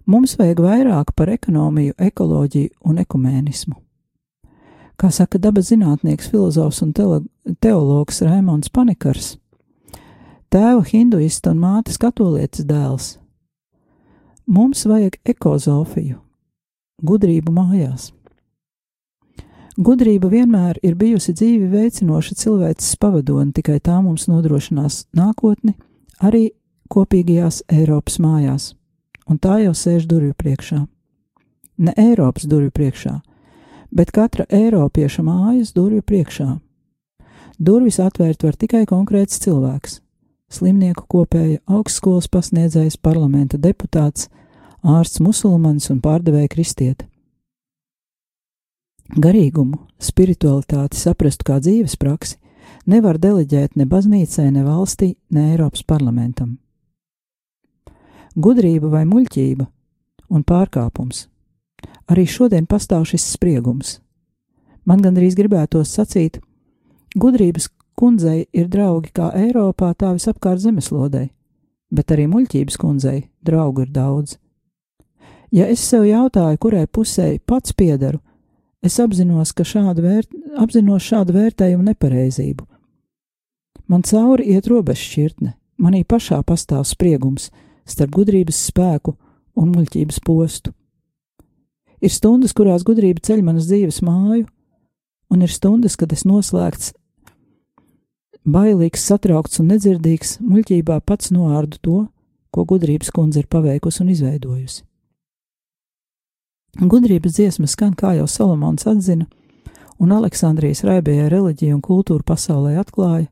mums 0.06 0.36
vajag 0.38 0.60
vairāk 0.62 1.12
par 1.16 1.30
ekonomiju, 1.32 1.94
ekoloģiju 1.98 2.70
un 2.86 3.02
ekumēnismu. 3.02 3.74
Kā 4.96 5.10
saka 5.12 5.38
dabas 5.38 5.68
zinātnieks, 5.68 6.30
filozofs 6.32 6.80
un 6.82 6.94
teologs 7.60 8.22
Raimons 8.24 8.70
Panikars, 8.72 9.34
tēva 10.48 10.80
hinduista 10.88 11.52
un 11.52 11.60
mātes 11.60 11.98
katolietes 12.00 12.64
dēls. 12.64 13.16
Mums 14.46 14.86
vajag 14.86 15.18
ekozofiju, 15.26 16.20
gudrību 17.04 17.52
mājās. 17.52 18.12
Gudrība 19.76 20.30
vienmēr 20.32 20.78
ir 20.86 20.94
bijusi 20.96 21.34
dzīvi 21.36 21.66
veicinoša 21.68 22.38
cilvēces 22.40 22.94
pavadone, 22.96 23.52
tikai 23.52 23.76
tā 23.84 23.98
mums 24.00 24.24
nodrošinās 24.30 25.02
nākotni 25.12 25.74
arī 26.24 26.46
kopīgajās 26.88 27.66
Eiropas 27.68 28.16
mājās, 28.22 28.70
un 29.26 29.38
tā 29.38 29.58
jau 29.64 29.74
sēž 29.74 30.06
durvju 30.10 30.34
priekšā. 30.38 30.80
Ne 31.78 31.92
Eiropas 31.96 32.46
durvju 32.48 32.70
priekšā, 32.70 33.14
bet 33.92 34.14
katra 34.14 34.46
Eiropieša 34.48 35.22
mājas 35.26 35.74
durvju 35.76 36.02
priekšā. 36.02 36.48
Durvis 37.58 38.00
atvērt 38.00 38.42
var 38.44 38.56
tikai 38.56 38.84
konkrēts 38.88 39.40
cilvēks 39.44 40.00
slimnieku 40.52 41.06
kopēja 41.10 41.60
augstskolas 41.66 42.28
pasniedzējs, 42.30 42.98
parlamenta 43.02 43.58
deputāts, 43.58 44.28
ārsts 44.86 45.20
musulmanis 45.20 45.90
un 45.90 46.00
pārdevēja 46.04 46.50
kristieti. 46.52 47.08
Garīgumu, 49.22 49.78
spiritualitāti 50.02 50.98
saprastu 50.98 51.46
kā 51.46 51.60
dzīves 51.62 51.94
praksi 51.98 52.40
nevar 52.90 53.20
deleģēt 53.22 53.76
ne 53.78 53.86
baznīcai, 53.86 54.48
ne 54.50 54.64
valstī, 54.66 55.14
ne 55.30 55.52
Eiropas 55.52 55.84
parlamentam. 55.86 56.56
Gudrība 58.36 58.90
vai 58.92 59.04
muļķība 59.08 59.66
un 60.28 60.44
pārkāpums. 60.44 61.26
Arī 62.10 62.26
šodien 62.28 62.66
pastāv 62.68 63.06
šis 63.08 63.24
spriegums. 63.34 64.00
Man 64.86 65.00
gandrīz 65.02 65.34
gribētos 65.38 65.94
sacīt, 65.96 66.38
gudrības 67.16 67.70
Kundzei 67.96 68.44
ir 68.52 68.66
draugi 68.68 69.08
kā 69.16 69.30
Eiropā, 69.32 69.94
tā 69.96 70.10
visapkārt 70.12 70.60
zemeslodei, 70.60 71.30
bet 71.88 72.12
arī 72.12 72.26
muļķības 72.28 72.76
kundzei 72.76 73.22
draugu 73.40 73.86
ir 73.86 73.92
daudz. 73.94 74.34
Ja 75.48 75.64
es 75.72 75.80
sev 75.80 76.04
jautāju, 76.04 76.58
kurai 76.60 76.84
pusē 76.92 77.38
pats 77.48 77.72
piedaru, 77.72 78.20
es 78.84 78.98
apzinos, 79.00 79.54
ka 79.56 79.64
šādu, 79.64 80.04
vērt, 80.04 80.28
apzinos 80.60 81.06
šādu 81.08 81.38
vērtējumu 81.38 81.86
nepareizību. 81.88 82.66
Man 83.88 84.04
cauri 84.04 84.50
iet 84.52 84.68
robežšķirtne, 84.68 85.54
manī 85.80 86.04
pašā 86.04 86.42
pastāv 86.44 86.84
spriegums 86.84 87.48
starp 87.86 88.12
gudrības 88.18 88.58
spēku 88.70 89.16
un 89.56 89.72
muļķības 89.72 90.20
postu. 90.26 90.74
Ir 92.02 92.12
stundas, 92.12 92.52
kurās 92.52 92.84
gudrība 92.84 93.22
ceļ 93.24 93.42
manas 93.46 93.70
dzīves 93.70 94.02
māju, 94.04 94.44
un 95.32 95.42
ir 95.42 95.52
stundas, 95.52 95.96
kad 95.96 96.12
es 96.12 96.26
noslēgts 96.28 96.92
Bailīgs, 98.46 99.02
satraukts 99.02 99.58
un 99.58 99.72
nedzirdīgs, 99.72 100.36
muļķībā 100.38 101.00
pats 101.02 101.32
noārdu 101.34 101.80
to, 101.82 101.96
ko 102.54 102.62
gudrības 102.62 103.10
kundze 103.10 103.42
ir 103.42 103.48
paveikusi 103.50 104.04
un 104.04 104.12
izveidojusi. 104.12 104.84
Gudrības 106.76 107.34
dziesma 107.34 107.66
skan, 107.66 107.96
kā 107.98 108.12
jau 108.14 108.28
Salamons 108.30 108.86
atzina, 108.86 109.26
un 109.98 110.14
Aleksandrijas 110.14 110.84
raibējā 110.86 111.26
reliģija 111.32 111.74
un 111.74 111.82
kultūra 111.82 112.22
pasaulē 112.22 112.76
atklāja, 112.78 113.26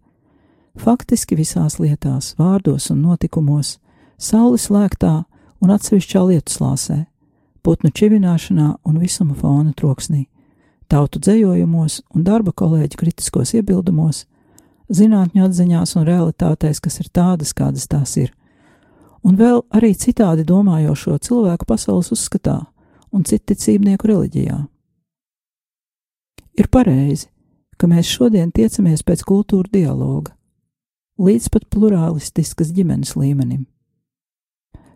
faktiski 0.82 1.38
visās 1.38 1.78
lietās, 1.78 2.32
vārdos 2.40 2.90
un 2.90 3.04
notikumos, 3.06 3.76
saules 4.24 4.68
lēktā 4.72 5.24
un 5.62 5.72
atsevišķā 5.74 6.22
lietuslāsē, 6.28 7.04
putnu 7.64 7.90
čivināšanā 7.94 8.68
un 8.84 9.00
visuma 9.00 9.36
fona 9.38 9.72
troksnī, 9.76 10.26
tautu 10.88 11.20
dzējojumos 11.22 12.02
un 12.14 12.24
darba 12.26 12.52
kolēģu 12.52 13.00
kritiskos 13.00 13.54
iebildumos, 13.56 14.24
zinātņu 14.92 15.46
atziņās 15.46 15.96
un 15.96 16.06
realitātēs, 16.08 16.80
kas 16.84 17.00
ir 17.00 17.08
tādas, 17.08 17.54
kādas 17.56 17.88
tās 17.88 18.16
ir, 18.20 18.32
un 19.24 19.38
vēl 19.40 19.64
arī 19.72 19.94
citādi 19.96 20.44
domājošo 20.44 21.16
cilvēku 21.24 21.68
pasaules 21.68 22.12
uzskatā 22.14 22.60
un 23.14 23.24
citticībnieku 23.24 24.10
reliģijā. 24.10 24.58
Ir 26.54 26.70
pareizi, 26.70 27.30
ka 27.78 27.88
mēs 27.90 28.06
šodien 28.06 28.52
tiecamies 28.54 29.02
pēc 29.02 29.24
kultūra 29.26 29.70
dialoga, 29.72 30.34
līdz 31.18 31.48
pat 31.50 31.66
plurālistiskas 31.72 32.70
ģimenes 32.74 33.16
līmenim. 33.18 33.64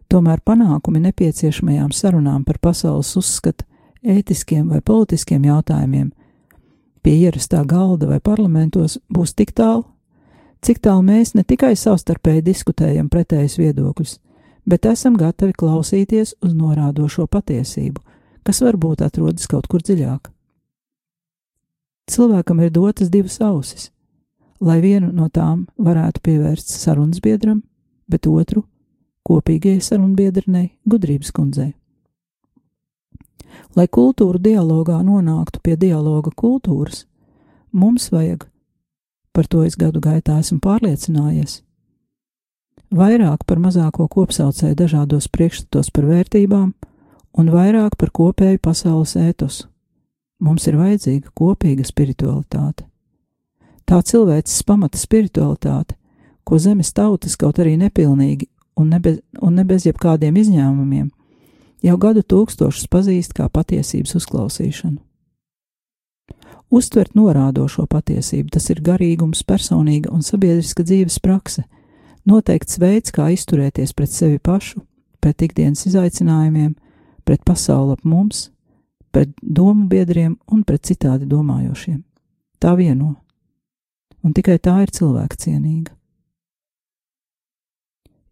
Tomēr 0.09 0.41
panākumi 0.41 1.03
nepieciešamajām 1.05 1.91
sarunām 1.93 2.45
par 2.49 2.57
pasaules 2.65 3.11
uzskatu, 3.21 3.67
ētiskiem 4.01 4.71
vai 4.73 4.81
politiskiem 4.81 5.45
jautājumiem 5.45 6.13
pie 7.05 7.15
ierastā 7.27 7.61
galda 7.69 8.09
vai 8.09 8.21
parlamentos 8.21 8.97
būs 9.13 9.35
tik 9.37 9.53
tālu, 9.53 9.85
cik 10.65 10.81
tālu 10.87 11.05
mēs 11.05 11.35
ne 11.37 11.45
tikai 11.45 11.75
savstarpēji 11.77 12.47
diskutējam 12.47 13.11
pretējus 13.13 13.59
viedokļus, 13.61 14.15
bet 14.65 14.89
esam 14.89 15.19
gatavi 15.21 15.53
klausīties 15.53 16.35
uz 16.41 16.57
norādošo 16.57 17.27
patiesību, 17.29 18.01
kas 18.49 18.63
varbūt 18.65 19.05
atrodas 19.05 19.47
kaut 19.47 19.69
kur 19.69 19.85
dziļāk. 19.85 20.33
Cilvēkam 22.09 22.65
ir 22.65 22.73
dotas 22.73 23.13
divas 23.13 23.37
ausis, 23.45 23.91
lai 24.61 24.81
vienu 24.81 25.13
no 25.13 25.29
tām 25.29 25.67
varētu 25.77 26.25
pievērst 26.25 26.73
sarunas 26.73 27.21
biedram, 27.21 27.61
bet 28.09 28.25
otru 28.27 28.65
kopīgajai 29.29 29.83
sarunbiedrinei 29.85 30.71
gudrības 30.89 31.33
kundzei. 31.37 31.73
Lai 33.77 33.87
kultūra 33.93 34.41
dialogā 34.41 34.99
nonāktu 35.05 35.61
pie 35.63 35.77
dialoga 35.77 36.33
kultūras, 36.35 37.05
mums 37.73 38.09
vajag, 38.13 38.47
par 39.33 39.47
to 39.47 39.65
es 39.67 39.77
gadu 39.79 40.01
gaitā 40.03 40.39
esmu 40.41 40.61
pārliecinājies, 40.65 41.61
vairāk 42.95 43.45
par 43.47 43.61
mazāko 43.63 44.09
kopsaucēju 44.09 44.79
dažādos 44.79 45.29
priekšstatos 45.29 45.91
par 45.93 46.09
vērtībām 46.09 46.73
un 47.39 47.51
vairāk 47.53 47.99
par 48.01 48.13
kopēju 48.15 48.63
pasaules 48.63 49.17
ētosu. 49.21 49.69
Mums 50.39 50.69
ir 50.71 50.79
vajadzīga 50.79 51.33
kopīga 51.35 51.85
spiritualitāte. 51.87 52.87
Tā 53.89 53.99
cilvēces 54.07 54.63
pamata 54.63 55.01
spiritualitāte, 55.01 55.97
ko 56.45 56.59
zemes 56.63 56.93
tautas 56.95 57.35
kaut 57.41 57.59
arī 57.59 57.75
nepilnīgi 57.81 58.47
un 58.79 58.89
ne 58.95 59.01
bez, 59.03 59.19
un 59.43 59.59
ne 59.59 59.65
bez 59.67 59.87
jebkādiem 59.89 60.39
izņēmumiem, 60.39 61.11
jau 61.83 61.99
gadu 62.01 62.23
tūkstošus 62.23 62.89
pazīst 62.91 63.35
kā 63.37 63.49
patiesības 63.51 64.17
uzklausīšanu. 64.21 64.99
Uztvert 66.69 67.15
norādošo 67.17 67.87
patiesību, 67.89 68.51
tas 68.53 68.69
ir 68.69 68.83
garīgums, 68.85 69.41
personīga 69.49 70.13
un 70.13 70.23
sabiedriska 70.23 70.85
dzīves 70.85 71.17
prakse, 71.25 71.65
noteikts 72.29 72.77
veids, 72.83 73.15
kā 73.15 73.31
izturēties 73.33 73.95
pret 73.97 74.13
sevi 74.13 74.39
pašu, 74.39 74.83
pret 75.19 75.43
ikdienas 75.49 75.87
izaicinājumiem, 75.89 76.75
pret 77.25 77.45
pasauli 77.49 77.97
ap 77.97 78.05
mums, 78.05 78.51
pret 79.13 79.33
domu 79.41 79.89
biedriem 79.89 80.37
un 80.53 80.65
pret 80.69 80.85
citādi 80.85 81.29
domājošiem. 81.31 82.03
Tā 82.61 82.75
vieno, 82.77 83.15
un 84.21 84.37
tikai 84.37 84.59
tā 84.61 84.83
ir 84.85 84.93
cilvēka 84.93 85.41
cienīga. 85.41 85.98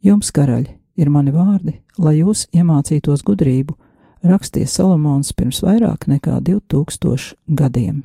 Jums, 0.06 0.28
karaļi, 0.30 0.70
ir 1.02 1.08
mani 1.10 1.32
vārdi, 1.34 1.80
lai 1.98 2.20
jūs 2.20 2.44
iemācītos 2.54 3.24
gudrību, 3.26 3.74
rakstīja 4.22 4.68
Salamons 4.70 5.32
pirms 5.34 5.58
vairāk 5.64 6.06
nekā 6.06 6.36
2000 6.46 7.34
gadiem. 7.58 8.04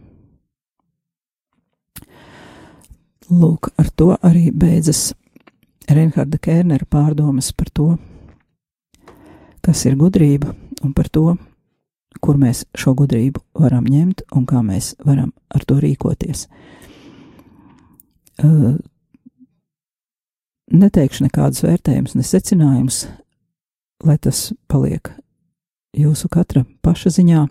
Lūk, 3.30 3.70
ar 3.78 3.92
to 3.94 4.16
arī 4.18 4.50
beidzas 4.50 5.12
Reinharda 5.92 6.40
Kērnera 6.42 6.88
pārdomas 6.90 7.52
par 7.54 7.70
to, 7.70 7.88
kas 9.62 9.86
ir 9.86 10.00
gudrība 10.00 10.56
un 10.82 10.96
par 10.98 11.08
to, 11.14 11.36
kur 12.18 12.42
mēs 12.42 12.66
šo 12.74 12.96
gudrību 12.98 13.46
varam 13.62 13.86
ņemt 13.86 14.26
un 14.34 14.50
kā 14.50 14.66
mēs 14.66 14.96
varam 15.06 15.30
ar 15.54 15.70
to 15.70 15.78
rīkoties. 15.86 16.48
Neteikšu 20.72 21.26
nekādus 21.26 21.66
vērtējumus, 21.66 22.16
ne 22.16 22.24
secinājumus, 22.24 23.02
lai 24.08 24.16
tas 24.24 24.54
paliek 24.72 25.10
jūsu 25.98 26.30
katra 26.32 26.64
paša 26.86 27.12
ziņā, 27.18 27.42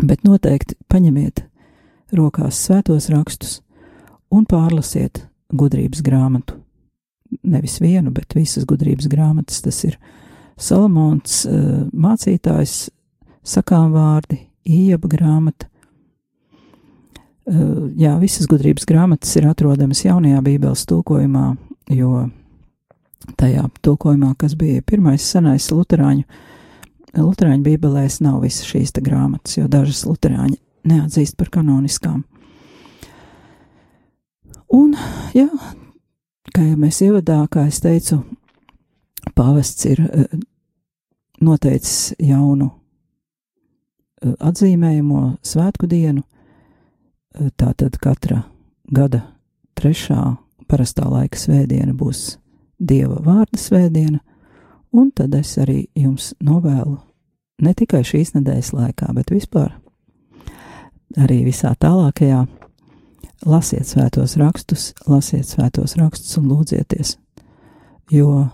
bet 0.00 0.24
noteikti 0.24 0.78
paņemiet 0.88 1.44
rokās 2.16 2.60
svētos 2.64 3.10
rakstus 3.12 3.58
un 4.32 4.46
pārlasiet 4.48 5.26
gudrības 5.52 6.00
grāmatu. 6.04 6.56
Nevis 7.44 7.78
vienu, 7.80 8.12
bet 8.12 8.32
visas 8.36 8.64
gudrības 8.68 9.08
grāmatas. 9.12 9.60
Tas 9.64 9.82
ir 9.88 9.98
Salamons 10.60 11.42
uh, 11.48 11.84
mācītājs, 11.92 12.86
sakām 13.44 13.92
vārdi, 13.92 14.38
ieba 14.68 15.08
grāmata. 15.10 15.68
Uh, 17.42 17.92
jā, 17.98 18.14
visas 18.22 18.48
gudrības 18.48 18.88
grāmatas 18.88 19.32
ir 19.36 19.48
atrodamas 19.50 20.04
jaunajā 20.04 20.40
Bībeles 20.44 20.84
tulkojumā, 20.88 21.46
jo 21.90 22.28
tajā 23.38 23.66
tulkojumā, 23.82 24.34
kas 24.38 24.54
bija 24.58 24.82
pirmais 24.86 25.24
senais 25.24 25.68
luterāņu, 25.72 26.24
luterāņu 27.18 27.62
bībelēs, 27.66 28.20
nav 28.24 28.42
visas 28.42 28.68
šīs 28.68 28.94
grāmatas, 29.00 29.58
jo 29.58 29.68
dažas 29.70 30.04
luterāņi 30.08 30.58
neatzīst 30.88 31.36
par 31.38 31.50
kanoniskām. 31.52 32.22
Un, 34.72 34.94
jā, 35.36 35.48
kā 36.54 36.64
jau 36.64 36.78
mēs 36.80 37.02
ievadā, 37.04 37.42
kā 37.52 37.66
es 37.68 37.82
teicu, 37.84 38.22
pāvests 39.36 39.84
ir 39.90 40.00
uh, 40.06 40.38
noteicis 41.44 42.14
jaunu 42.18 42.70
uh, 42.70 44.32
atzīmējumu 44.40 45.24
svētku 45.44 45.90
dienu. 45.90 46.24
Uh, 47.36 47.52
tātad 47.60 48.00
katra 48.00 48.42
gada 48.88 49.26
trešā 49.76 50.38
parastā 50.72 51.04
laika 51.08 51.38
svētdiena 51.38 51.92
būs 51.92 52.38
Dieva 52.82 53.20
vārda 53.22 53.60
svētdiena, 53.60 54.18
un 54.90 55.12
tad 55.14 55.36
es 55.38 55.54
arī 55.60 55.84
jums 55.94 56.32
novēlu 56.42 56.96
ne 57.62 57.74
tikai 57.78 58.02
šīs 58.06 58.34
nedēļas 58.36 58.72
laikā, 58.74 59.12
bet 59.14 59.30
vispār 59.30 59.70
arī 61.20 61.42
visā 61.46 61.74
tālākajā. 61.78 62.46
Lasiet 63.42 63.88
svētos 63.90 64.36
rakstus, 64.38 64.92
lasiet 65.10 65.48
svētos 65.50 65.96
rakstus 65.98 66.36
un 66.38 66.46
lūdzieties, 66.52 67.16
jo 68.14 68.44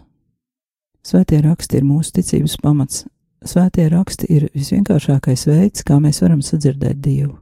svētie 1.04 1.42
raksti 1.44 1.80
ir 1.80 1.84
mūsu 1.84 2.14
ticības 2.16 2.56
pamats. 2.62 3.04
Svētie 3.44 3.84
raksti 3.92 4.30
ir 4.32 4.48
visvienkāršākais 4.56 5.44
veids, 5.46 5.84
kā 5.84 6.00
mēs 6.00 6.22
varam 6.24 6.40
sadzirdēt 6.42 7.04
Dievu. 7.04 7.36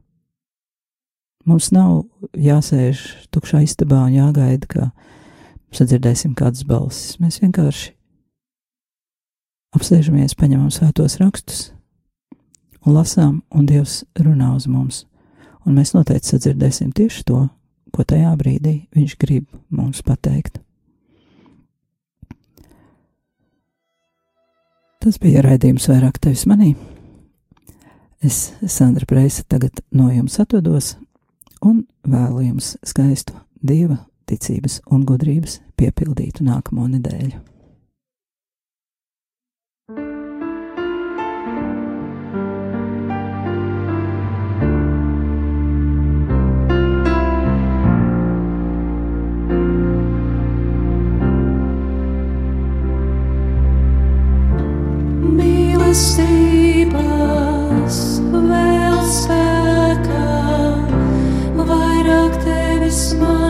Mums 1.47 1.71
nav 1.71 2.03
jāsēž 2.35 3.03
tukšā 3.31 3.63
istabā 3.63 4.01
un 4.09 4.17
jāgaida, 4.17 4.67
ka 4.67 4.89
sadzirdēsim 5.77 6.35
kādas 6.35 6.67
balsis. 6.67 7.21
Mēs 7.23 7.39
vienkārši 7.43 7.93
apsēžamies, 9.77 10.35
paņemam 10.35 10.73
svētos 10.75 11.21
rakstus 11.23 11.69
un 12.87 12.95
lasām, 12.95 13.43
un 13.51 13.67
Dievs 13.67 14.05
runā 14.19 14.53
uz 14.57 14.67
mums. 14.71 15.05
Un 15.67 15.75
mēs 15.79 15.95
noteikti 15.95 16.33
sadzirdēsim 16.33 16.93
tieši 16.95 17.25
to, 17.27 17.47
ko 17.95 18.05
tajā 18.07 18.35
brīdī 18.39 18.77
Viņš 18.95 19.17
grib 19.19 19.47
mums 19.71 20.03
pateikt. 20.07 20.61
Tas 25.03 25.19
bija 25.23 25.43
raidījums 25.47 25.87
vairāk 25.91 26.19
tevis 26.19 26.47
manī. 26.51 26.75
Es, 28.23 28.57
Sandra 28.67 29.07
Preisa, 29.07 29.45
tagad 29.47 29.83
no 29.95 30.09
jums 30.11 30.39
atvados 30.43 30.97
un 31.67 31.83
vēlu 32.07 32.45
jums 32.47 32.75
skaistu 32.87 33.35
dieva 33.67 33.99
ticības 34.31 34.81
un 34.93 35.05
gudrības 35.09 35.61
piepildītu 35.79 36.47
nākamo 36.47 36.89
nedēļu. 36.95 37.43
Mīlestības 55.37 56.36
vēl 62.97 63.46